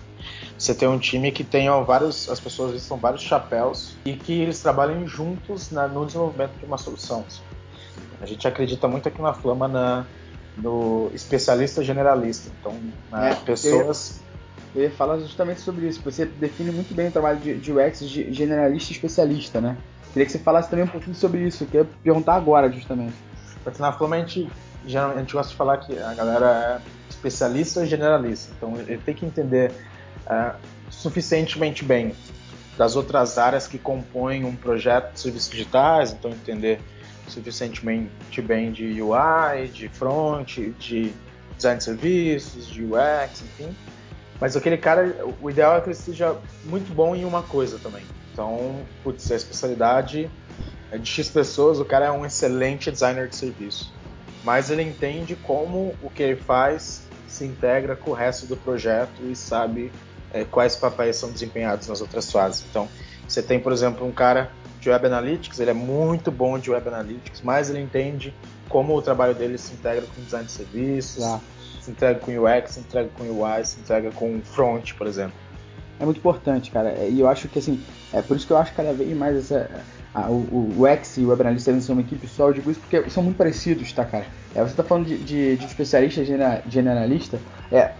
[0.55, 4.59] Você ter um time que tenha vários, as pessoas são vários chapéus e que eles
[4.59, 7.25] trabalhem juntos na, no desenvolvimento de uma solução.
[7.27, 7.41] Assim.
[8.21, 10.05] A gente acredita muito aqui na Flama na,
[10.57, 12.51] no especialista generalista.
[12.59, 12.75] Então,
[13.13, 14.21] é, pessoas.
[14.75, 16.01] Eu ia, eu ia falar justamente sobre isso.
[16.03, 19.77] Você define muito bem o trabalho de, de UX de generalista e especialista, né?
[20.13, 23.15] Queria que você falasse também um pouquinho sobre isso, que eu ia perguntar agora, justamente.
[23.63, 24.49] Porque na Flama a gente,
[24.85, 28.51] a gente gosta de falar que a galera é especialista e generalista.
[28.57, 29.71] Então ele tem que entender
[30.25, 30.55] uh,
[30.89, 32.13] suficientemente bem
[32.77, 36.81] das outras áreas que compõem um projeto de serviços digitais, então entender
[37.27, 41.13] suficientemente bem de UI, de front, de
[41.55, 43.75] design de serviços, de UX, enfim.
[44.39, 48.03] Mas aquele cara, o ideal é que ele seja muito bom em uma coisa também.
[48.33, 50.29] Então, putz, a especialidade
[50.91, 53.93] é de X pessoas, o cara é um excelente designer de serviço.
[54.43, 59.21] Mas ele entende como o que ele faz se integra com o resto do projeto
[59.23, 59.91] e sabe
[60.33, 62.65] é, quais papéis são desempenhados nas outras fases.
[62.69, 62.89] Então,
[63.27, 64.51] você tem, por exemplo, um cara
[64.81, 68.33] de Web Analytics, ele é muito bom de Web Analytics, mas ele entende
[68.67, 71.39] como o trabalho dele se integra com design de serviços, ah.
[71.79, 75.33] se integra com UX, se integra com UI, se integra com front, por exemplo.
[75.99, 76.95] É muito importante, cara.
[77.05, 77.79] E eu acho que assim,
[78.11, 79.69] é por isso que eu acho cada vez mais essa,
[80.27, 83.07] o, o X e o Web Analytics ser uma equipe só, eu digo isso porque
[83.11, 84.25] são muito parecidos, tá, cara?
[84.55, 87.39] É, você tá falando de, de, de especialista de generalista,
[87.71, 87.91] é,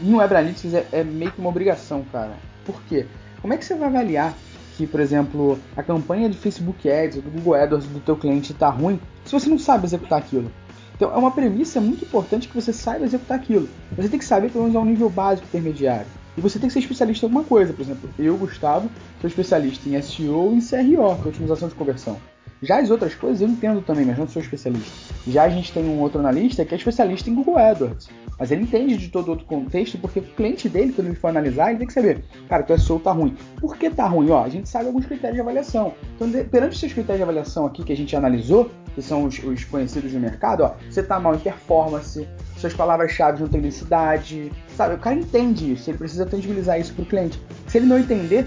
[0.00, 2.32] em Web Analytics é, é meio que uma obrigação, cara.
[2.66, 3.06] Por quê?
[3.40, 4.34] Como é que você vai avaliar
[4.76, 8.52] que, por exemplo, a campanha de Facebook Ads ou do Google AdWords do teu cliente
[8.52, 10.50] está ruim se você não sabe executar aquilo.
[10.94, 13.68] Então é uma premissa muito importante que você saiba executar aquilo.
[13.96, 16.06] Você tem que saber pelo menos ao nível básico intermediário.
[16.36, 17.72] E você tem que ser especialista em alguma coisa.
[17.72, 21.74] Por exemplo, eu, Gustavo, sou especialista em SEO e em CRO, que é otimização de
[21.74, 22.18] conversão.
[22.62, 24.90] Já as outras coisas eu entendo também, mas não sou especialista.
[25.26, 28.08] Já a gente tem um outro analista que é especialista em Google AdWords.
[28.38, 31.70] Mas ele entende de todo outro contexto, porque o cliente dele, quando ele for analisar,
[31.70, 33.34] ele tem que saber, cara, teu SEO tá ruim.
[33.58, 34.30] Por que tá ruim?
[34.30, 35.94] Ó, a gente sabe alguns critérios de avaliação.
[36.14, 39.64] Então, perante esses critérios de avaliação aqui que a gente analisou, que são os, os
[39.64, 44.94] conhecidos no mercado, ó, você tá mal em performance, suas palavras-chave não têm densidade, sabe?
[44.94, 47.40] O cara entende isso, ele precisa tangibilizar isso pro cliente.
[47.66, 48.46] Se ele não entender,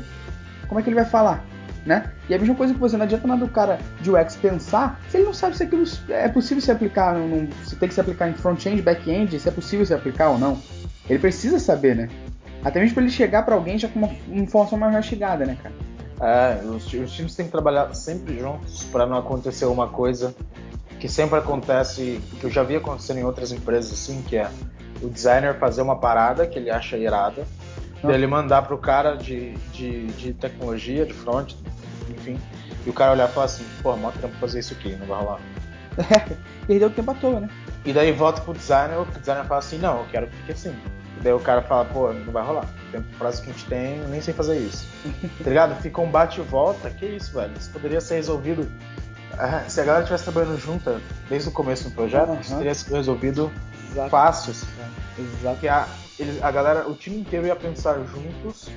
[0.68, 1.46] como é que ele vai falar?
[1.86, 2.12] né?
[2.28, 5.18] E a mesma coisa que você, não adianta nada o cara de UX pensar se
[5.18, 8.30] ele não sabe se aquilo é possível se aplicar, num, se tem que se aplicar
[8.30, 10.62] em front-end, back-end, se é possível se aplicar ou não.
[11.10, 12.10] Ele precisa saber, né?
[12.64, 15.74] Até mesmo para ele chegar para alguém já com uma informação mais mastigada, né, cara?
[16.22, 20.36] É, os, os times têm que trabalhar sempre juntos para não acontecer uma coisa
[21.00, 24.50] que sempre acontece, que eu já vi acontecendo em outras empresas assim, que é
[25.02, 27.48] o designer fazer uma parada que ele acha irada,
[28.04, 31.54] dele mandar pro cara de, de, de tecnologia, de front,
[32.10, 32.40] enfim,
[32.86, 35.20] e o cara olhar e falar assim, pô, mó trampo fazer isso aqui, não vai
[35.20, 35.40] rolar.
[36.00, 37.50] É, perdeu tempo à toa, né?
[37.84, 40.74] E daí volta pro designer, o designer fala assim, não, eu quero que fique assim.
[41.20, 42.66] E daí o cara fala, pô, não vai rolar.
[42.88, 44.88] O tempo prazo que a gente tem, eu nem sei fazer isso.
[45.44, 45.82] tá ligado?
[45.82, 47.52] Fica um bate e volta, que isso, velho.
[47.58, 48.72] Isso poderia ser resolvido.
[49.38, 52.40] Ah, se a galera estivesse trabalhando junta desde o começo do projeto, uhum.
[52.40, 53.52] isso teria sido resolvido
[53.92, 54.10] Exato.
[54.10, 54.52] fácil.
[54.52, 54.68] Assim.
[55.18, 55.56] Exato.
[55.56, 55.88] Porque a,
[56.20, 58.70] eles, a galera, o time inteiro ia pensar juntos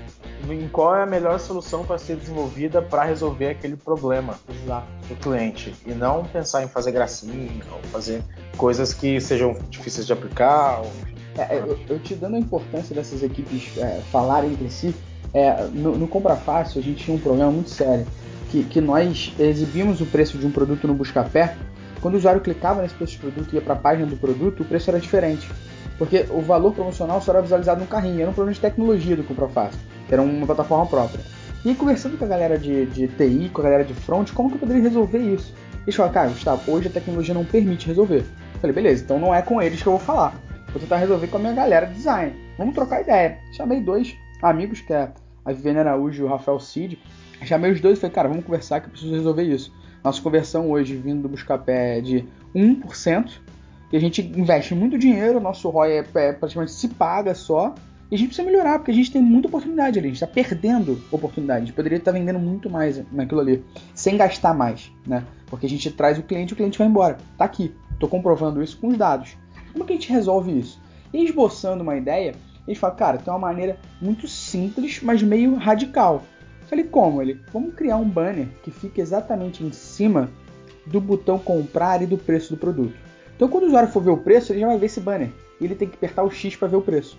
[0.49, 4.87] em qual é a melhor solução para ser desenvolvida para resolver aquele problema Exato.
[5.09, 8.23] do cliente e não pensar em fazer gracinha ou fazer
[8.57, 10.81] coisas que sejam difíceis de aplicar.
[10.81, 10.91] Ou...
[11.37, 14.95] É, eu, eu, te dando a importância dessas equipes é, falarem entre si,
[15.33, 18.07] é, no, no Compra Fácil a gente tinha um problema muito sério
[18.53, 21.57] que, que nós exibimos o preço de um produto no Buscapé.
[22.03, 24.63] Quando o usuário clicava nesse preço de produto e ia para a página do produto,
[24.63, 25.49] o preço era diferente.
[25.97, 29.25] Porque o valor promocional só era visualizado no carrinho, era um problema de tecnologia do
[29.25, 31.25] Compra Fácil, que era uma plataforma própria.
[31.65, 34.57] E conversando com a galera de, de TI, com a galera de front, como que
[34.57, 35.55] eu poderia resolver isso?
[35.85, 38.25] Eles falaram, cara, Gustavo, hoje a tecnologia não permite resolver.
[38.55, 40.35] Eu falei, beleza, então não é com eles que eu vou falar.
[40.73, 42.35] Vou tentar resolver com a minha galera de design.
[42.59, 43.39] Vamos trocar ideia.
[43.53, 45.11] Chamei dois amigos, que é
[45.45, 46.99] a Viviane Araújo e o Rafael Cid.
[47.45, 49.73] Chamei os dois e falei, cara, vamos conversar que eu preciso resolver isso.
[50.03, 52.25] Nossa conversão hoje, vindo do Buscapé, é de
[52.55, 53.41] 1%,
[53.93, 57.75] e a gente investe muito dinheiro, nosso ROI é, é, praticamente se paga só.
[58.11, 60.27] E a gente precisa melhorar, porque a gente tem muita oportunidade ali, a gente está
[60.27, 61.63] perdendo oportunidade.
[61.63, 65.25] A gente poderia estar tá vendendo muito mais naquilo ali, sem gastar mais, né?
[65.47, 67.19] Porque a gente traz o cliente e o cliente vai embora.
[67.39, 69.37] Tá aqui, estou comprovando isso com os dados.
[69.73, 70.81] Como que a gente resolve isso?
[71.13, 72.35] E esboçando uma ideia,
[72.67, 76.23] eles falam, cara, tem uma maneira muito simples, mas meio radical.
[76.73, 77.21] Falei, como?
[77.21, 80.31] Ele, vamos criar um banner que fique exatamente em cima
[80.87, 82.95] do botão comprar e do preço do produto.
[83.37, 85.31] Então, quando o usuário for ver o preço, ele já vai ver esse banner.
[85.61, 87.19] Ele tem que apertar o X para ver o preço.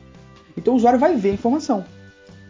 [0.58, 1.86] Então, o usuário vai ver a informação.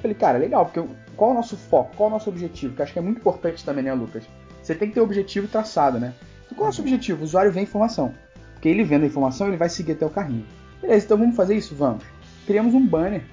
[0.02, 0.82] Falei, cara, legal, porque
[1.18, 1.94] qual o nosso foco?
[1.98, 2.74] Qual o nosso objetivo?
[2.74, 4.24] Que acho que é muito importante também, né, Lucas?
[4.62, 6.14] Você tem que ter o objetivo traçado, né?
[6.46, 7.20] Então, qual é o nosso objetivo?
[7.20, 8.14] O usuário vê a informação.
[8.54, 10.46] Porque ele vendo a informação, ele vai seguir até o carrinho.
[10.82, 11.76] Beleza, então vamos fazer isso?
[11.76, 12.06] Vamos.
[12.48, 13.24] Criamos um banner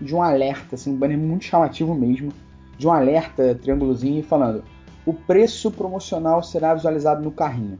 [0.00, 2.32] de um alerta, assim, um banner muito chamativo mesmo,
[2.76, 4.64] de um alerta triângulozinho falando:
[5.04, 7.78] o preço promocional será visualizado no carrinho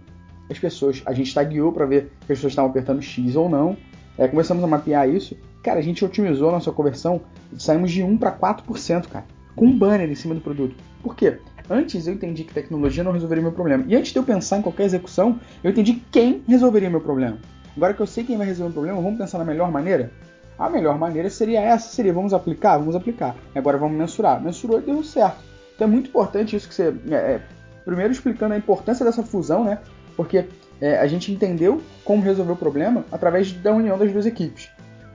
[0.50, 3.76] as pessoas, a gente tagueou para ver se as pessoas estavam apertando X ou não.
[4.16, 5.36] É, começamos a mapear isso.
[5.62, 7.20] Cara, a gente otimizou a nossa conversão,
[7.58, 10.76] saímos de 1 para 4%, cara, com um banner em cima do produto.
[11.02, 11.38] Por quê?
[11.68, 13.84] Antes eu entendi que tecnologia não resolveria meu problema.
[13.88, 17.38] E antes de eu pensar em qualquer execução, eu entendi quem resolveria meu problema.
[17.76, 20.12] Agora que eu sei quem vai resolver o problema, vamos pensar na melhor maneira?
[20.58, 23.36] A melhor maneira seria essa, seria vamos aplicar, vamos aplicar.
[23.54, 24.42] Agora vamos mensurar.
[24.42, 25.38] Mensurou e deu certo.
[25.74, 26.94] Então é muito importante isso que você.
[27.10, 27.42] É, é
[27.84, 29.78] primeiro explicando a importância dessa fusão, né?
[30.16, 30.46] porque
[30.80, 34.70] é, a gente entendeu como resolver o problema através da união das duas equipes.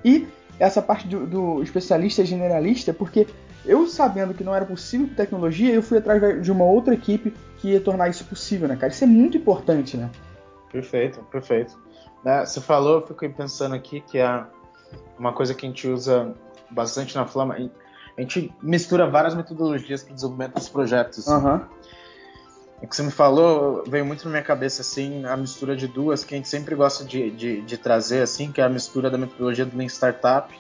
[0.06, 0.28] E
[0.60, 3.28] essa parte do, do especialista generalista, porque
[3.66, 7.34] eu sabendo que não era possível com tecnologia, eu fui atrás de uma outra equipe
[7.58, 8.92] que ia tornar isso possível, né, cara?
[8.92, 10.10] Isso é muito importante, né?
[10.72, 11.78] Perfeito, perfeito.
[12.24, 14.44] Né, você falou, eu fiquei pensando aqui que é
[15.18, 16.34] uma coisa que a gente usa
[16.70, 17.56] bastante na Flama.
[18.18, 21.28] A gente mistura várias metodologias para o desenvolvimento dos projetos.
[21.28, 21.62] Uhum.
[22.82, 26.24] O que você me falou veio muito na minha cabeça, assim, a mistura de duas
[26.24, 29.18] que a gente sempre gosta de, de, de trazer, assim, que é a mistura da
[29.18, 30.52] metodologia do Lean Startup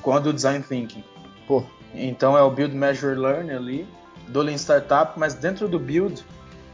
[0.00, 1.04] com a do Design Thinking.
[1.46, 1.62] Pô.
[1.94, 3.86] Então é o Build, Measure, Learn ali,
[4.28, 6.24] do Lean Startup, mas dentro do Build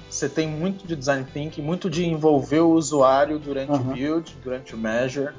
[0.08, 3.80] você tem muito de Design Thinking, muito de envolver o usuário durante uhum.
[3.80, 5.32] o Build, durante o Measure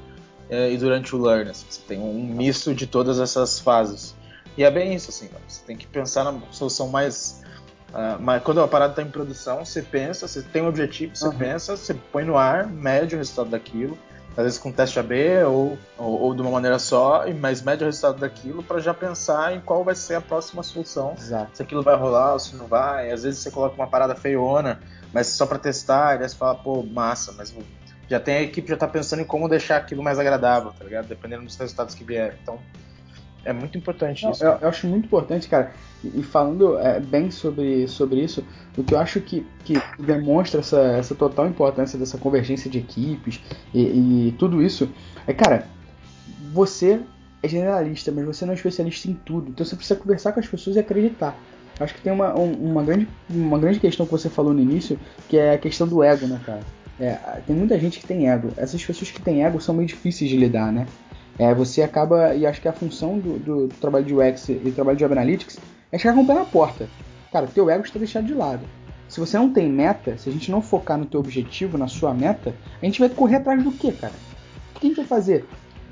[0.50, 1.50] e durante o Learn.
[1.50, 4.16] Assim, você tem um misto de todas essas fases.
[4.58, 7.42] E é bem isso, assim, você tem que pensar na solução mais
[7.94, 11.28] Uh, mas quando a parada está em produção, você pensa, você tem um objetivo, você
[11.28, 11.38] uhum.
[11.38, 13.96] pensa, você põe no ar, mede o resultado daquilo,
[14.36, 17.86] às vezes com teste AB ou, ou, ou de uma maneira só, mas mede o
[17.86, 21.14] resultado daquilo para já pensar em qual vai ser a próxima solução.
[21.16, 21.52] Exato.
[21.54, 23.12] Se aquilo vai rolar ou se não vai.
[23.12, 24.80] Às vezes você coloca uma parada feiona,
[25.14, 27.54] mas só para testar, e aí você fala, pô, massa, mas
[28.10, 31.08] já tem a equipe já está pensando em como deixar aquilo mais agradável, tá ligado?
[31.08, 32.38] Dependendo dos resultados que vierem.
[32.42, 32.60] Então,
[33.46, 34.44] é muito importante Não, isso.
[34.44, 35.74] Eu, eu, acho muito importante, cara.
[36.04, 38.46] E, falando é, bem sobre, sobre isso,
[38.78, 43.42] o que eu acho que, que demonstra essa, essa total importância dessa convergência de equipes
[43.74, 44.90] e, e tudo isso
[45.28, 45.68] é, cara,
[46.54, 47.02] você
[47.42, 49.50] é generalista, mas você não é especialista em tudo.
[49.50, 51.38] Então você precisa conversar com as pessoas e acreditar.
[51.80, 55.38] Acho que tem uma, uma, grande, uma grande questão que você falou no início, que
[55.38, 56.62] é a questão do ego, né, cara?
[57.00, 57.14] É,
[57.46, 58.50] tem muita gente que tem ego.
[58.58, 60.86] Essas pessoas que têm ego são meio difíceis de lidar, né?
[61.38, 64.98] É, você acaba, e acho que a função do, do, trabalho de UX e trabalho
[64.98, 65.60] de Web Analytics
[65.92, 66.88] é chegar com o pé na porta.
[67.32, 68.62] Cara, teu ego está deixado de lado.
[69.10, 72.14] Se você não tem meta, se a gente não focar no teu objetivo, na sua
[72.14, 74.14] meta, a gente vai correr atrás do quê, cara?
[74.76, 75.46] O que a gente vai fazer?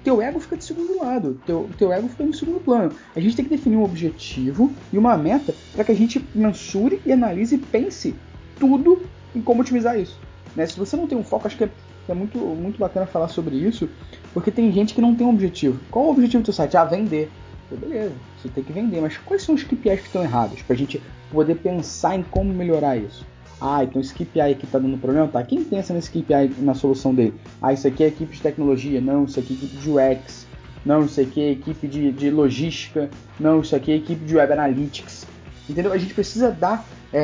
[0.03, 2.91] Teu ego fica de segundo lado, teu, teu ego fica no segundo plano.
[3.15, 7.01] A gente tem que definir um objetivo e uma meta para que a gente mensure
[7.05, 8.15] e analise e pense
[8.59, 9.01] tudo
[9.35, 10.19] em como otimizar isso.
[10.55, 10.65] Né?
[10.65, 11.69] Se você não tem um foco, acho que é,
[12.09, 13.89] é muito, muito bacana falar sobre isso,
[14.33, 15.79] porque tem gente que não tem um objetivo.
[15.89, 16.77] Qual o objetivo do seu site?
[16.77, 17.29] Ah, vender.
[17.71, 20.61] Beleza, você tem que vender, mas quais são os KPIs que estão errados?
[20.61, 23.25] Para a gente poder pensar em como melhorar isso.
[23.61, 25.27] Ah, então esse KPI aqui está dando problema?
[25.27, 27.35] Tá, quem pensa nesse KPI na solução dele?
[27.61, 30.47] Ah, isso aqui é equipe de tecnologia, não, isso aqui é equipe de UX,
[30.83, 33.09] não, isso aqui é equipe de, de logística,
[33.39, 35.27] não, isso aqui é equipe de Web Analytics.
[35.69, 35.93] Entendeu?
[35.93, 36.83] A gente precisa dar,
[37.13, 37.19] é,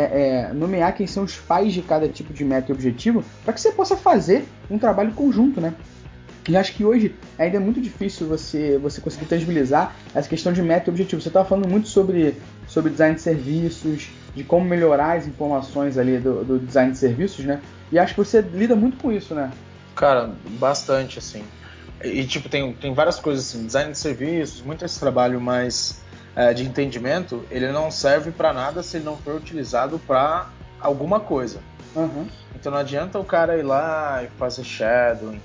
[0.50, 3.62] é, nomear quem são os pais de cada tipo de meta e objetivo para que
[3.62, 5.74] você possa fazer um trabalho conjunto, né?
[6.48, 10.62] E acho que hoje ainda é muito difícil você, você conseguir tangibilizar essa questão de
[10.62, 11.22] meta e objetivo.
[11.22, 16.18] Você estava falando muito sobre, sobre design de serviços, de como melhorar as informações ali
[16.18, 17.62] do, do design de serviços, né?
[17.92, 19.52] E acho que você lida muito com isso, né?
[19.94, 21.44] Cara, bastante, assim.
[22.02, 26.02] E, tipo, tem, tem várias coisas, assim, design de serviços, muito esse trabalho mais
[26.38, 30.48] é, de entendimento, ele não serve para nada se ele não for utilizado para
[30.80, 31.60] alguma coisa.
[31.96, 32.28] Uhum.
[32.54, 35.42] Então não adianta o cara ir lá e fazer shadowing,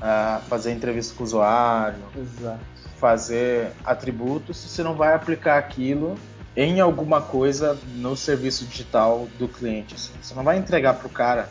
[0.00, 2.58] uh, fazer entrevista com o usuário, Exato.
[2.98, 6.18] fazer atributos, se você não vai aplicar aquilo
[6.56, 9.94] em alguma coisa no serviço digital do cliente.
[9.94, 10.12] Assim.
[10.20, 11.48] Você não vai entregar para o cara,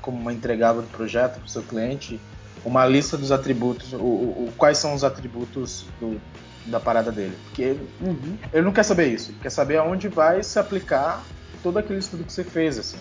[0.00, 2.18] como uma entregável do projeto para o seu cliente,
[2.64, 6.18] uma lista dos atributos, o, o, quais são os atributos do,
[6.66, 7.36] da parada dele.
[7.44, 8.38] Porque ele, uhum.
[8.52, 11.24] ele não quer saber isso, ele quer saber aonde vai se aplicar
[11.62, 12.78] todo aquele estudo que você fez.
[12.78, 12.98] Assim.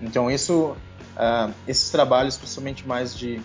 [0.00, 0.76] Então, isso,
[1.16, 3.40] uh, esses trabalhos, principalmente mais de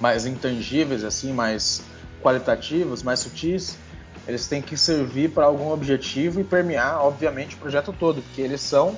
[0.00, 1.82] mais intangíveis, assim, mais
[2.22, 3.78] qualitativos, mais sutis,
[4.26, 8.60] eles têm que servir para algum objetivo e permear, obviamente, o projeto todo, porque eles
[8.60, 8.96] são,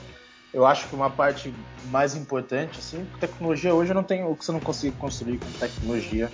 [0.53, 1.55] eu acho que uma parte
[1.91, 6.31] mais importante, assim, tecnologia hoje não tem o que você não consegue construir com tecnologia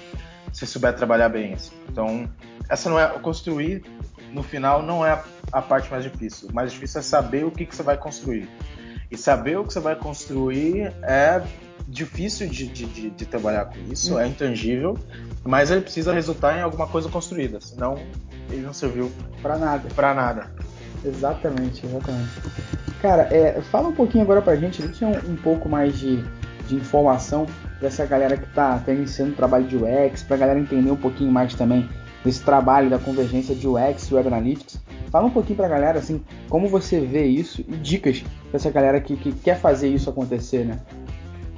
[0.53, 1.55] se souber trabalhar bem.
[1.55, 1.73] Assim.
[1.89, 2.31] Então,
[2.69, 3.83] essa não é construir
[4.35, 5.23] no final não é
[5.53, 6.49] a, parte mais difícil.
[6.49, 8.49] O mais difícil é saber o que, que você vai construir.
[9.11, 11.41] E saber o que você vai construir é
[11.87, 14.99] difícil de, de, de, trabalhar com isso, é intangível,
[15.45, 17.95] mas ele precisa resultar em alguma coisa construída, senão
[18.51, 19.89] ele não serviu para nada.
[19.95, 20.51] Para nada.
[21.05, 22.31] Exatamente, exatamente.
[23.01, 26.25] Cara, é, fala um pouquinho agora pra gente, deixa um, um pouco mais de,
[26.67, 27.47] de informação
[27.79, 30.91] para essa galera que está tá iniciando o trabalho de UX, para a galera entender
[30.91, 31.89] um pouquinho mais também
[32.25, 34.81] desse trabalho da convergência de UX e Web Analytics.
[35.11, 38.71] Fala um pouquinho para a galera assim, como você vê isso e dicas para essa
[38.71, 40.81] galera que, que quer fazer isso acontecer, né?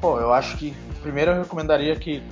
[0.00, 2.22] Pô, eu acho que primeiro eu recomendaria que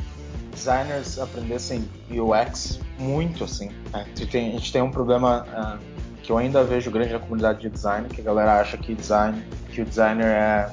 [0.51, 3.69] designers aprendessem UX muito, assim.
[3.93, 4.07] Né?
[4.15, 5.79] A gente tem um problema uh,
[6.25, 9.45] que eu ainda vejo grande na comunidade de design, que a galera acha que design,
[9.71, 10.71] que o designer é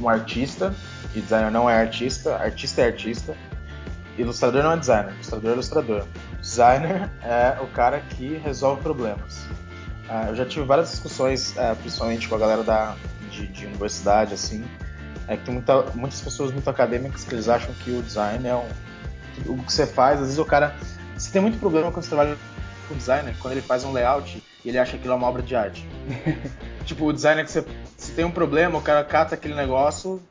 [0.00, 0.72] um artista,
[1.14, 3.36] e designer não é artista, artista é artista,
[4.16, 6.04] ilustrador não é designer, ilustrador é ilustrador.
[6.40, 9.44] designer é o cara que resolve problemas.
[10.08, 12.94] Uh, eu já tive várias discussões, uh, principalmente com a galera da,
[13.32, 14.64] de, de universidade, assim,
[15.26, 18.54] é que tem muita, muitas pessoas muito acadêmicas que eles acham que o design é
[18.54, 18.68] um,
[19.46, 20.20] o que você faz.
[20.20, 20.74] Às vezes o cara.
[21.16, 22.36] Você tem muito problema quando você trabalha
[22.88, 25.42] com designer, quando ele faz um layout e ele acha que aquilo é uma obra
[25.42, 25.86] de arte.
[26.84, 27.64] tipo, o designer que você,
[27.96, 30.22] se tem um problema, o cara cata aquele negócio,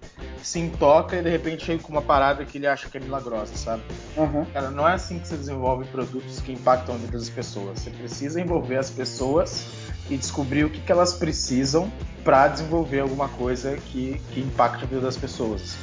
[0.41, 3.55] se intoca e de repente chega com uma parada que ele acha que é milagrosa,
[3.55, 3.83] sabe?
[4.17, 4.45] Uhum.
[4.45, 7.79] Cara, não é assim que você desenvolve produtos que impactam a vida das pessoas.
[7.79, 9.65] Você precisa envolver as pessoas
[10.09, 11.91] e descobrir o que, que elas precisam
[12.23, 15.75] para desenvolver alguma coisa que, que impacte a vida das pessoas.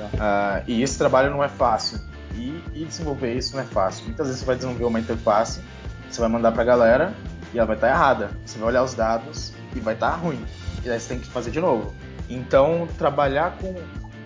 [0.00, 2.00] Uh, e esse trabalho não é fácil.
[2.34, 4.04] E, e, desenvolver isso não é fácil.
[4.06, 5.60] Muitas vezes você vai desenvolver uma interface,
[6.08, 7.14] você vai mandar para a galera
[7.52, 8.30] e ela vai estar tá errada.
[8.44, 10.44] Você vai olhar os dados e vai estar tá ruim.
[10.84, 11.94] E aí você tem que fazer de novo.
[12.28, 13.74] Então, trabalhar com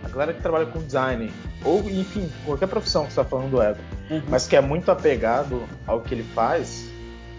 [0.04, 1.32] a galera que trabalha com design,
[1.64, 4.22] ou enfim, qualquer profissão que você está falando do web, uhum.
[4.28, 6.90] mas que é muito apegado ao que ele faz,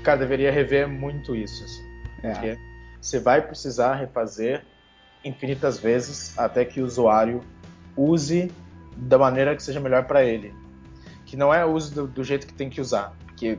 [0.03, 1.63] cara, deveria rever muito isso.
[1.63, 1.83] Assim,
[2.23, 2.31] é.
[2.31, 2.57] Porque
[2.99, 4.63] você vai precisar refazer
[5.23, 7.41] infinitas vezes até que o usuário
[7.95, 8.51] use
[8.97, 10.53] da maneira que seja melhor para ele.
[11.25, 13.13] Que não é o uso do, do, jeito que tem que usar.
[13.25, 13.57] Porque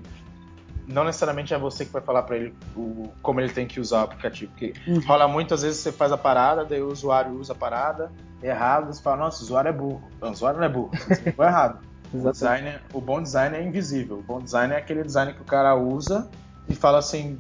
[0.86, 4.00] não necessariamente é você que vai falar para ele o, como ele tem que usar
[4.00, 4.50] o aplicativo.
[4.52, 5.00] Porque uhum.
[5.00, 8.10] rola muitas vezes você faz a parada, daí o usuário usa a parada
[8.42, 10.02] errado, você fala, nossa, o usuário é burro.
[10.20, 11.80] Não, o usuário não é burro, você ficou errado.
[12.12, 14.18] O, design, o bom design é invisível.
[14.18, 16.28] O bom design é aquele design que o cara usa
[16.68, 17.38] e fala assim.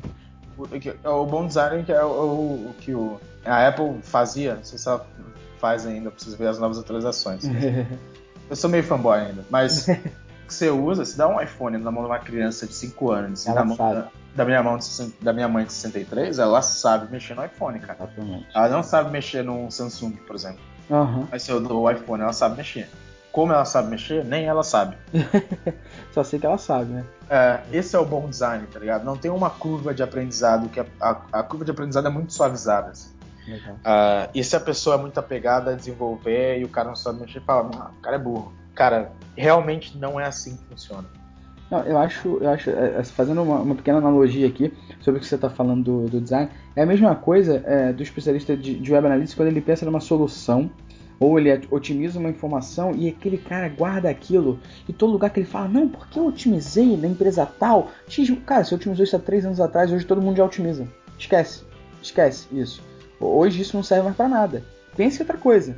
[0.58, 0.64] O,
[1.10, 4.88] o bom design é o, o, o que o, a Apple fazia, não sei se
[4.88, 5.06] ela
[5.58, 7.44] faz ainda, preciso ver as novas atualizações.
[8.50, 9.86] eu sou meio fanboy ainda, mas
[10.46, 13.46] que você usa, se dá um iPhone na mão de uma criança de 5 anos
[13.46, 14.86] ela na mão da, da, minha mão de,
[15.20, 17.98] da minha mãe de 63, ela sabe mexer no iPhone, cara.
[18.04, 18.46] Exatamente.
[18.54, 20.60] Ela não sabe mexer num Samsung, por exemplo.
[20.88, 21.26] Uhum.
[21.30, 22.88] Mas se eu dou o iPhone, ela sabe mexer.
[23.32, 24.96] Como ela sabe mexer, nem ela sabe.
[26.12, 27.04] Só sei que ela sabe, né?
[27.28, 29.04] É, esse é o bom design, tá ligado?
[29.04, 32.32] Não tem uma curva de aprendizado que a, a, a curva de aprendizado é muito
[32.32, 32.92] suavizada.
[32.92, 33.16] Assim.
[33.46, 37.20] Uh, e se a pessoa é muito apegada a desenvolver e o cara não sabe
[37.20, 38.52] mexer, fala, ah, o cara é burro.
[38.76, 41.08] Cara, realmente não é assim que funciona.
[41.70, 45.20] Não, eu acho, eu acho é, é, fazendo uma, uma, pequena analogia aqui sobre o
[45.20, 48.78] que você está falando do, do, design, é a mesma coisa é, do especialista de,
[48.78, 50.70] de web analytics quando ele pensa numa solução
[51.18, 55.46] ou ele otimiza uma informação e aquele cara guarda aquilo e todo lugar que ele
[55.46, 57.90] fala, não, porque eu otimizei na empresa tal.
[58.44, 60.86] Cara, você otimizou isso há três anos atrás, hoje todo mundo já otimiza.
[61.18, 61.64] Esquece,
[62.02, 62.82] esquece isso.
[63.18, 64.62] Hoje isso não serve mais para nada.
[64.94, 65.74] Pense em outra coisa.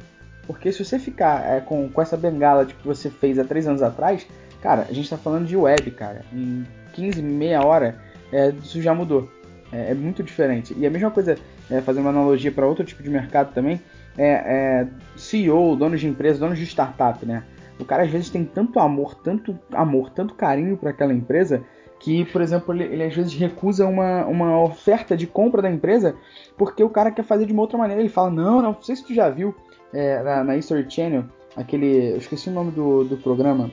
[0.49, 3.69] Porque se você ficar é, com, com essa bengala de que você fez há três
[3.69, 4.27] anos atrás,
[4.63, 6.25] cara, a gente está falando de web, cara.
[6.33, 8.01] Em 15, meia hora,
[8.33, 9.29] é, isso já mudou.
[9.71, 10.75] É, é, muito diferente.
[10.79, 11.37] E a mesma coisa,
[11.71, 13.79] é, fazendo uma analogia para outro tipo de mercado também,
[14.17, 17.43] é, é CEO, donos de empresa, donos de startup, né?
[17.79, 21.63] O cara às vezes tem tanto amor, tanto amor, tanto carinho para aquela empresa
[22.01, 26.17] que, por exemplo, ele, ele, às vezes recusa uma, uma oferta de compra da empresa
[26.57, 28.01] porque o cara quer fazer de uma outra maneira.
[28.01, 29.55] Ele fala, não, não, não sei se tu já viu
[29.93, 31.25] é, na, na History Channel,
[31.57, 33.71] aquele, eu esqueci o nome do, do programa,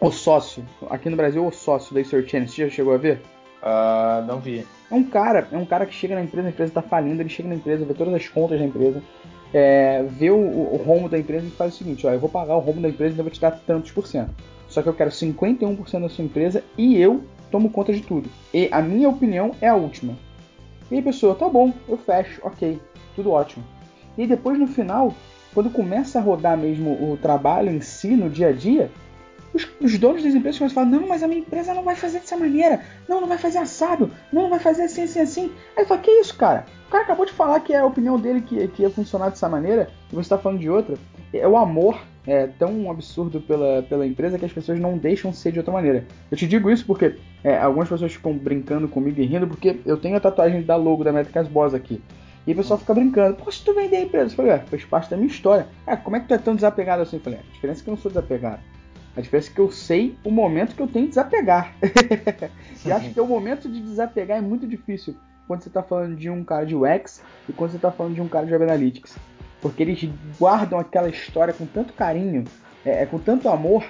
[0.00, 3.20] O Sócio, aqui no Brasil, O Sócio da History Channel, você já chegou a ver?
[3.62, 4.66] Uh, não vi.
[4.90, 7.28] É um cara, é um cara que chega na empresa, a empresa está falindo, ele
[7.28, 9.02] chega na empresa, vê todas as contas da empresa,
[9.52, 12.56] é, vê o, o rombo da empresa e faz o seguinte, ó, eu vou pagar
[12.56, 14.30] o rombo da empresa e eu vou te dar tantos por cento.
[14.68, 18.30] Só que eu quero 51% da sua empresa e eu tomo conta de tudo.
[18.54, 20.16] E a minha opinião é a última.
[20.90, 22.80] E aí, pessoa, tá bom, eu fecho, ok,
[23.16, 23.64] tudo ótimo.
[24.16, 25.14] E depois no final,
[25.54, 28.90] quando começa a rodar mesmo o trabalho em si, no dia a dia,
[29.52, 31.96] os, os donos das empresas começam a falar: não, mas a minha empresa não vai
[31.96, 35.52] fazer dessa maneira, não, não vai fazer assado, não, não vai fazer assim, assim, assim.
[35.76, 36.66] Aí fala: que isso, cara?
[36.86, 39.48] O cara acabou de falar que é a opinião dele que, que ia funcionar dessa
[39.48, 40.96] maneira e você está falando de outra.
[41.32, 45.52] É o amor é tão absurdo pela, pela empresa que as pessoas não deixam ser
[45.52, 46.04] de outra maneira.
[46.30, 49.96] Eu te digo isso porque é, algumas pessoas ficam brincando comigo e rindo porque eu
[49.96, 52.02] tenho a tatuagem da logo da Métricas Boss aqui.
[52.46, 55.10] E o pessoal fica brincando, se tu vender a empresa, eu falei, é, faz parte
[55.10, 55.68] da minha história.
[55.86, 57.16] É, como é que tu é tão desapegado assim?
[57.16, 58.60] Eu falei, é, a diferença é que eu não sou desapegado.
[59.16, 61.74] A diferença é que eu sei o momento que eu tenho que desapegar.
[62.86, 65.14] e acho que o momento de desapegar é muito difícil
[65.46, 68.22] quando você está falando de um cara de UX e quando você está falando de
[68.22, 69.16] um cara de Web Analytics.
[69.60, 72.44] Porque eles guardam aquela história com tanto carinho,
[72.84, 73.84] é, é, com tanto amor,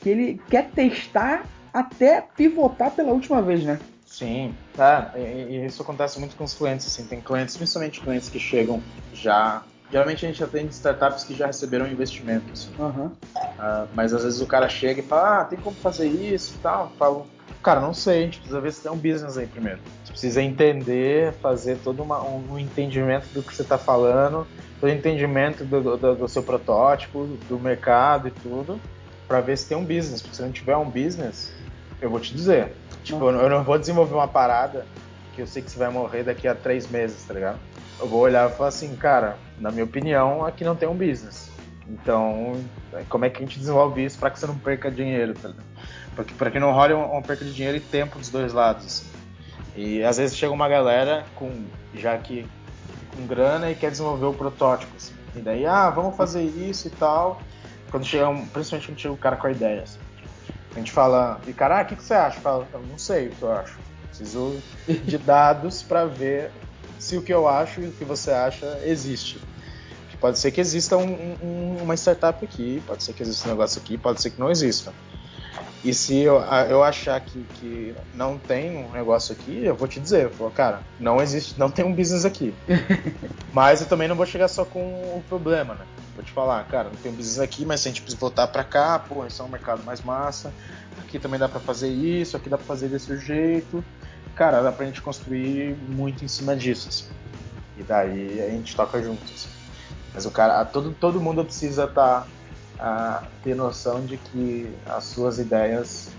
[0.00, 3.78] que ele quer testar até pivotar pela última vez, né?
[4.16, 5.12] Sim, tá.
[5.14, 7.04] E, e, isso acontece muito com os clientes, assim.
[7.04, 9.62] Tem clientes, principalmente clientes que chegam já.
[9.92, 12.70] Geralmente a gente atende startups que já receberam investimento, assim.
[12.78, 13.06] Uhum.
[13.08, 16.62] Uh, mas às vezes o cara chega e fala, ah, tem como fazer isso e
[16.62, 16.84] tal.
[16.84, 17.26] Eu falo,
[17.62, 19.80] cara, não sei, a gente precisa ver se tem um business aí primeiro.
[19.98, 24.46] Gente precisa entender, fazer todo uma, um entendimento do que você está falando,
[24.80, 28.80] todo entendimento do, do, do, seu protótipo, do mercado e tudo,
[29.28, 30.22] para ver se tem um business.
[30.22, 31.52] Porque se não tiver um business,
[32.00, 32.72] eu vou te dizer.
[33.06, 34.84] Tipo, eu não vou desenvolver uma parada
[35.32, 37.56] que eu sei que você vai morrer daqui a três meses, tá ligado?
[38.00, 41.48] Eu vou olhar e falar assim, cara, na minha opinião, aqui não tem um business.
[41.88, 42.60] Então,
[43.08, 46.34] como é que a gente desenvolve isso para que você não perca dinheiro, tá ligado?
[46.36, 48.84] Para que não role uma perca de dinheiro e tempo dos dois lados.
[48.84, 49.06] Assim.
[49.76, 52.44] E às vezes chega uma galera com já que
[53.14, 54.92] com grana e quer desenvolver o protótipo.
[54.96, 55.14] Assim.
[55.36, 57.40] E daí, ah, vamos fazer isso e tal.
[57.88, 59.84] Quando chega, principalmente quando chega o cara com a ideia.
[59.84, 60.00] Assim.
[60.76, 62.38] A gente fala, e cara, ah, o que, que você acha?
[62.38, 63.78] Fala, eu não sei o que eu acho.
[64.08, 66.52] Preciso de dados para ver
[66.98, 69.40] se o que eu acho e o que você acha existe.
[70.20, 73.80] Pode ser que exista um, um, uma startup aqui, pode ser que exista um negócio
[73.80, 74.92] aqui, pode ser que não exista.
[75.84, 80.00] E se eu, eu achar que, que não tem um negócio aqui, eu vou te
[80.00, 82.52] dizer, eu falo, cara, não existe, não tem um business aqui.
[83.52, 85.86] mas eu também não vou chegar só com o problema, né?
[86.16, 88.48] Vou te falar, cara, não tem um business aqui, mas se a gente precisa voltar
[88.48, 90.52] para cá, pô, esse é um mercado mais massa.
[90.98, 93.84] Aqui também dá para fazer isso, aqui dá para fazer desse jeito.
[94.34, 96.88] Cara, dá pra gente construir muito em cima disso.
[96.88, 97.06] Assim.
[97.76, 99.30] E daí a gente toca juntos.
[99.30, 99.48] Assim.
[100.12, 102.26] Mas o cara, todo, todo mundo precisa estar tá,
[102.78, 106.10] a ter noção de que as suas ideias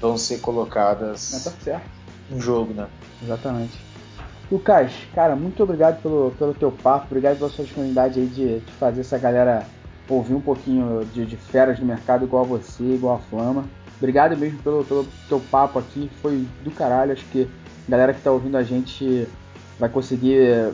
[0.00, 1.80] vão ser colocadas tá
[2.30, 2.86] em jogo, né?
[3.22, 3.78] Exatamente.
[4.50, 8.72] Lucas, cara, muito obrigado pelo, pelo teu papo, obrigado pela sua disponibilidade aí de, de
[8.72, 9.66] fazer essa galera
[10.08, 13.64] ouvir um pouquinho de, de feras do mercado igual a você, igual a Flama.
[13.98, 17.12] Obrigado mesmo pelo, pelo teu papo aqui, foi do caralho.
[17.12, 17.48] Acho que
[17.88, 19.26] a galera que tá ouvindo a gente
[19.80, 20.72] vai conseguir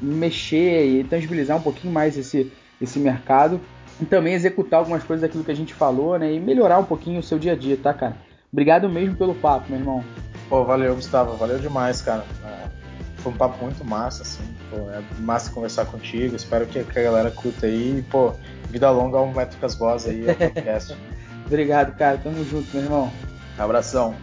[0.00, 3.60] mexer e tangibilizar um pouquinho mais esse, esse mercado
[4.00, 6.32] e também executar algumas coisas daquilo que a gente falou, né?
[6.32, 8.16] E melhorar um pouquinho o seu dia a dia, tá, cara?
[8.52, 10.04] Obrigado mesmo pelo papo, meu irmão.
[10.48, 11.36] Pô, valeu, Gustavo.
[11.36, 12.24] Valeu demais, cara.
[12.44, 12.68] É,
[13.16, 14.44] foi um papo muito massa, assim.
[14.70, 16.36] Pô, é massa conversar contigo.
[16.36, 18.04] Espero que, a galera curta aí.
[18.10, 18.34] Pô,
[18.68, 20.96] vida longa ao Métricas Boss aí, ao podcast.
[21.46, 22.18] Obrigado, cara.
[22.18, 23.12] Tamo junto, meu irmão.
[23.58, 24.14] Abração.